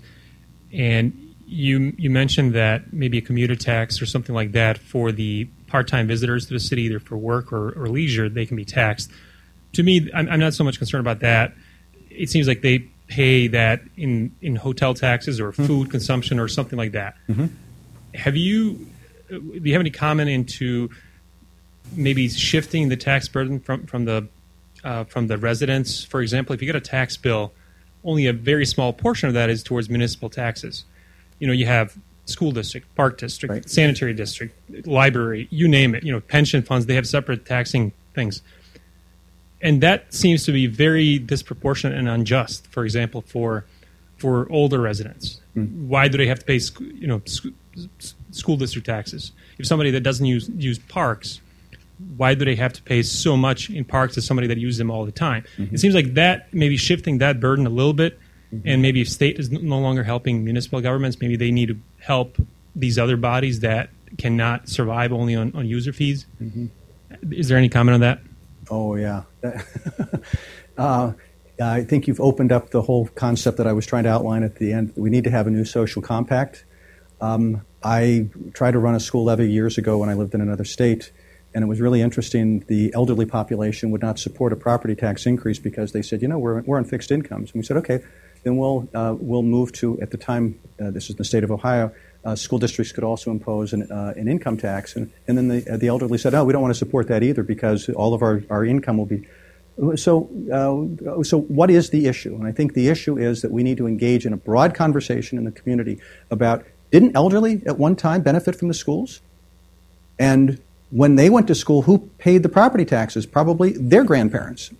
[0.74, 5.48] And you, you mentioned that maybe a commuter tax or something like that for the
[5.68, 8.66] part time visitors to the city, either for work or, or leisure, they can be
[8.66, 9.12] taxed.
[9.74, 11.54] To me, I'm, I'm not so much concerned about that.
[12.10, 15.66] It seems like they pay that in, in hotel taxes or mm-hmm.
[15.66, 15.92] food mm-hmm.
[15.92, 17.16] consumption or something like that.
[17.30, 17.48] Mm-hmm.
[18.16, 18.88] Have you
[19.30, 20.90] do you have any comment into
[21.96, 24.28] maybe shifting the tax burden from from the
[24.84, 26.04] uh, from the residents?
[26.04, 27.54] For example, if you get a tax bill,
[28.04, 30.86] only a very small portion of that is towards municipal taxes.
[31.40, 31.98] You know, you have
[32.28, 33.70] school district, park district, right.
[33.70, 36.04] sanitary district, library, you name it.
[36.04, 38.42] You know, pension funds they have separate taxing things
[39.62, 42.68] and that seems to be very disproportionate and unjust.
[42.68, 43.66] For example, for
[44.18, 45.88] for older residents, mm.
[45.88, 47.48] why do they have to pay you know sc-
[48.32, 49.32] school district taxes?
[49.58, 51.42] If somebody that doesn't use use parks,
[52.16, 54.92] why do they have to pay so much in parks as somebody that uses them
[54.92, 55.44] all the time?
[55.58, 55.76] Mm-hmm.
[55.76, 58.20] It seems like that maybe shifting that burden a little bit,
[58.54, 58.68] mm-hmm.
[58.68, 62.38] and maybe if state is no longer helping municipal governments, maybe they need to help
[62.76, 66.26] these other bodies that cannot survive only on, on user fees.
[66.42, 66.68] Mm-hmm.
[67.32, 68.20] Is there any comment on that?
[68.70, 69.24] Oh yeah.
[70.78, 71.14] uh,
[71.60, 74.56] I think you've opened up the whole concept that I was trying to outline at
[74.56, 74.94] the end.
[74.96, 76.66] We need to have a new social compact.
[77.20, 80.66] Um, I tried to run a school levy years ago when I lived in another
[80.66, 81.12] state,
[81.56, 82.64] and it was really interesting.
[82.68, 86.38] The elderly population would not support a property tax increase because they said, you know,
[86.38, 87.52] we're, we're on fixed incomes.
[87.52, 88.04] And we said, okay,
[88.48, 91.44] then we'll, uh, we'll move to, at the time, uh, this is in the state
[91.44, 91.92] of Ohio,
[92.24, 94.96] uh, school districts could also impose an, uh, an income tax.
[94.96, 97.44] And, and then the, the elderly said, oh, we don't want to support that either
[97.44, 99.28] because all of our, our income will be.
[99.96, 102.36] So, uh, so what is the issue?
[102.36, 105.38] And I think the issue is that we need to engage in a broad conversation
[105.38, 106.00] in the community
[106.32, 109.22] about didn't elderly at one time benefit from the schools?
[110.18, 113.26] And when they went to school, who paid the property taxes?
[113.26, 114.72] Probably their grandparents.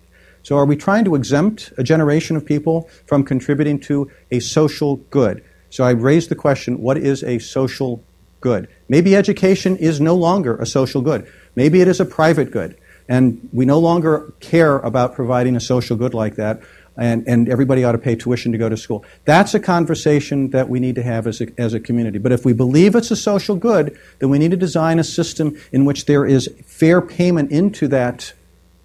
[0.48, 4.96] So, are we trying to exempt a generation of people from contributing to a social
[5.10, 5.44] good?
[5.68, 8.02] So, I raised the question what is a social
[8.40, 8.66] good?
[8.88, 11.30] Maybe education is no longer a social good.
[11.54, 12.78] Maybe it is a private good.
[13.10, 16.62] And we no longer care about providing a social good like that,
[16.96, 19.04] and, and everybody ought to pay tuition to go to school.
[19.26, 22.16] That's a conversation that we need to have as a, as a community.
[22.16, 25.60] But if we believe it's a social good, then we need to design a system
[25.72, 28.32] in which there is fair payment into that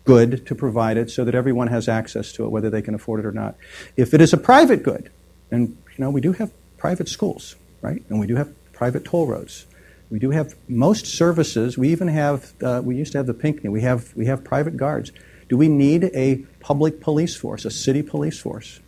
[0.06, 3.20] good to provide it so that everyone has access to it, whether they can afford
[3.20, 3.56] it or not.
[3.95, 5.12] If it is a private good,
[5.51, 8.04] and you know, we do have private schools, right?
[8.10, 9.66] And we do have private toll roads.
[10.10, 11.78] We do have most services.
[11.78, 12.54] We even have.
[12.62, 13.70] Uh, we used to have the Pinckney.
[13.70, 14.16] We have.
[14.16, 15.12] We have private guards.
[15.49, 18.80] Do we need a public police force, a city police force?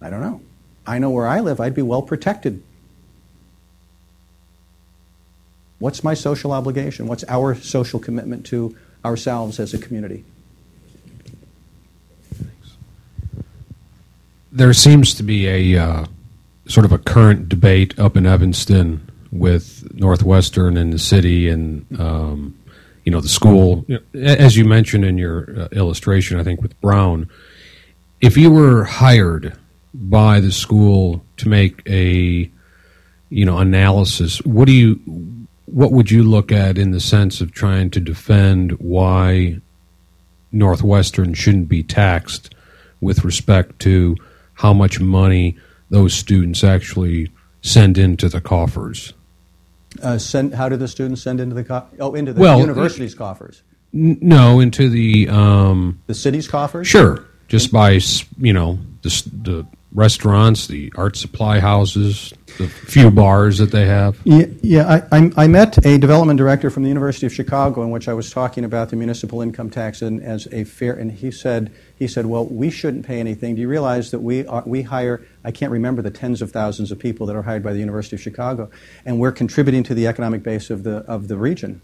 [0.00, 0.40] I don't know.
[0.86, 1.60] I know where I live.
[1.60, 2.62] I'd be well protected.
[5.78, 7.06] What's my social obligation?
[7.06, 10.24] What's our social commitment to ourselves as a community?
[14.52, 16.04] There seems to be a uh,
[16.66, 22.58] sort of a current debate up in Evanston with Northwestern and the city and um,
[23.04, 23.86] you know the school.
[24.14, 27.28] As you mentioned in your uh, illustration, I think with Brown,
[28.20, 29.56] if you were hired
[29.94, 32.50] by the school to make a
[33.30, 35.00] you know analysis, what do you
[35.72, 39.60] what would you look at in the sense of trying to defend why
[40.52, 42.54] Northwestern shouldn't be taxed
[43.00, 44.16] with respect to
[44.54, 45.56] how much money
[45.90, 47.30] those students actually
[47.62, 49.12] send into the coffers?
[50.02, 53.14] Uh, send, how do the students send into the co- oh into the Well, university's
[53.14, 53.62] coffers?
[53.92, 56.86] N- no, into the um, The city's coffers?
[56.86, 58.00] sure, just by
[58.38, 59.08] you know the,
[59.42, 64.16] the restaurants, the art supply houses, the few bars that they have.
[64.24, 67.90] Yeah, yeah I, I, I met a development director from the University of Chicago in
[67.90, 71.30] which I was talking about the municipal income tax and as a fair, and he
[71.30, 73.56] said, he said, well, we shouldn't pay anything.
[73.56, 76.92] Do you realize that we, are, we hire, I can't remember the tens of thousands
[76.92, 78.70] of people that are hired by the University of Chicago,
[79.04, 81.82] and we're contributing to the economic base of the, of the region.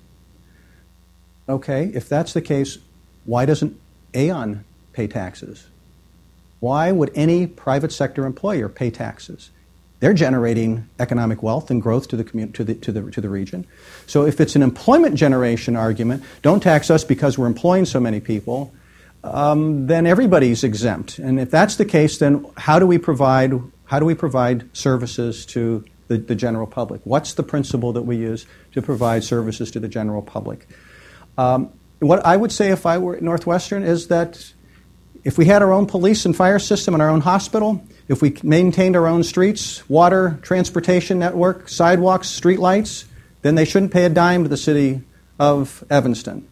[1.48, 2.78] Okay, if that's the case,
[3.24, 3.78] why doesn't
[4.14, 5.66] Aon pay taxes?
[6.60, 9.50] Why would any private sector employer pay taxes?
[10.00, 13.28] They're generating economic wealth and growth to the, commun- to, the, to, the, to the
[13.28, 13.66] region.
[14.06, 18.20] So if it's an employment generation argument, don't tax us because we're employing so many
[18.20, 18.74] people,
[19.24, 21.18] um, then everybody's exempt.
[21.18, 23.54] And if that's the case, then how do we provide,
[23.84, 27.00] how do we provide services to the, the general public?
[27.04, 30.68] What's the principle that we use to provide services to the general public?
[31.38, 34.52] Um, what I would say if I were at Northwestern is that
[35.26, 38.36] if we had our own police and fire system and our own hospital, if we
[38.44, 43.06] maintained our own streets, water, transportation network, sidewalks, street lights,
[43.42, 45.00] then they shouldn't pay a dime to the city
[45.36, 46.46] of Evanston.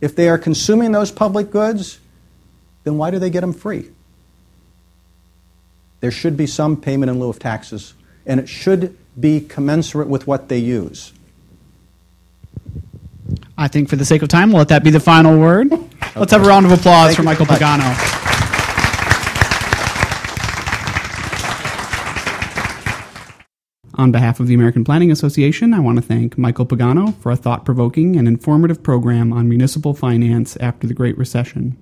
[0.00, 1.98] If they are consuming those public goods,
[2.84, 3.90] then why do they get them free?
[5.98, 7.92] There should be some payment in lieu of taxes,
[8.24, 11.12] and it should be commensurate with what they use.
[13.58, 15.72] I think for the sake of time, we'll let that be the final word.
[16.14, 17.80] Let's have a round of applause Thank for Michael very much.
[17.80, 18.18] Pagano.
[23.94, 27.36] On behalf of the American Planning Association, I want to thank Michael Pagano for a
[27.36, 31.78] thought provoking and informative program on municipal finance after the Great Recession.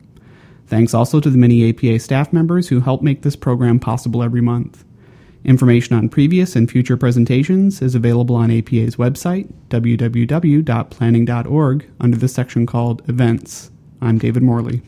[0.66, 4.40] Thanks also to the many APA staff members who help make this program possible every
[4.40, 4.84] month.
[5.44, 12.66] Information on previous and future presentations is available on APA's website, www.planning.org, under the section
[12.66, 13.70] called Events.
[14.02, 14.80] I'm David Morley.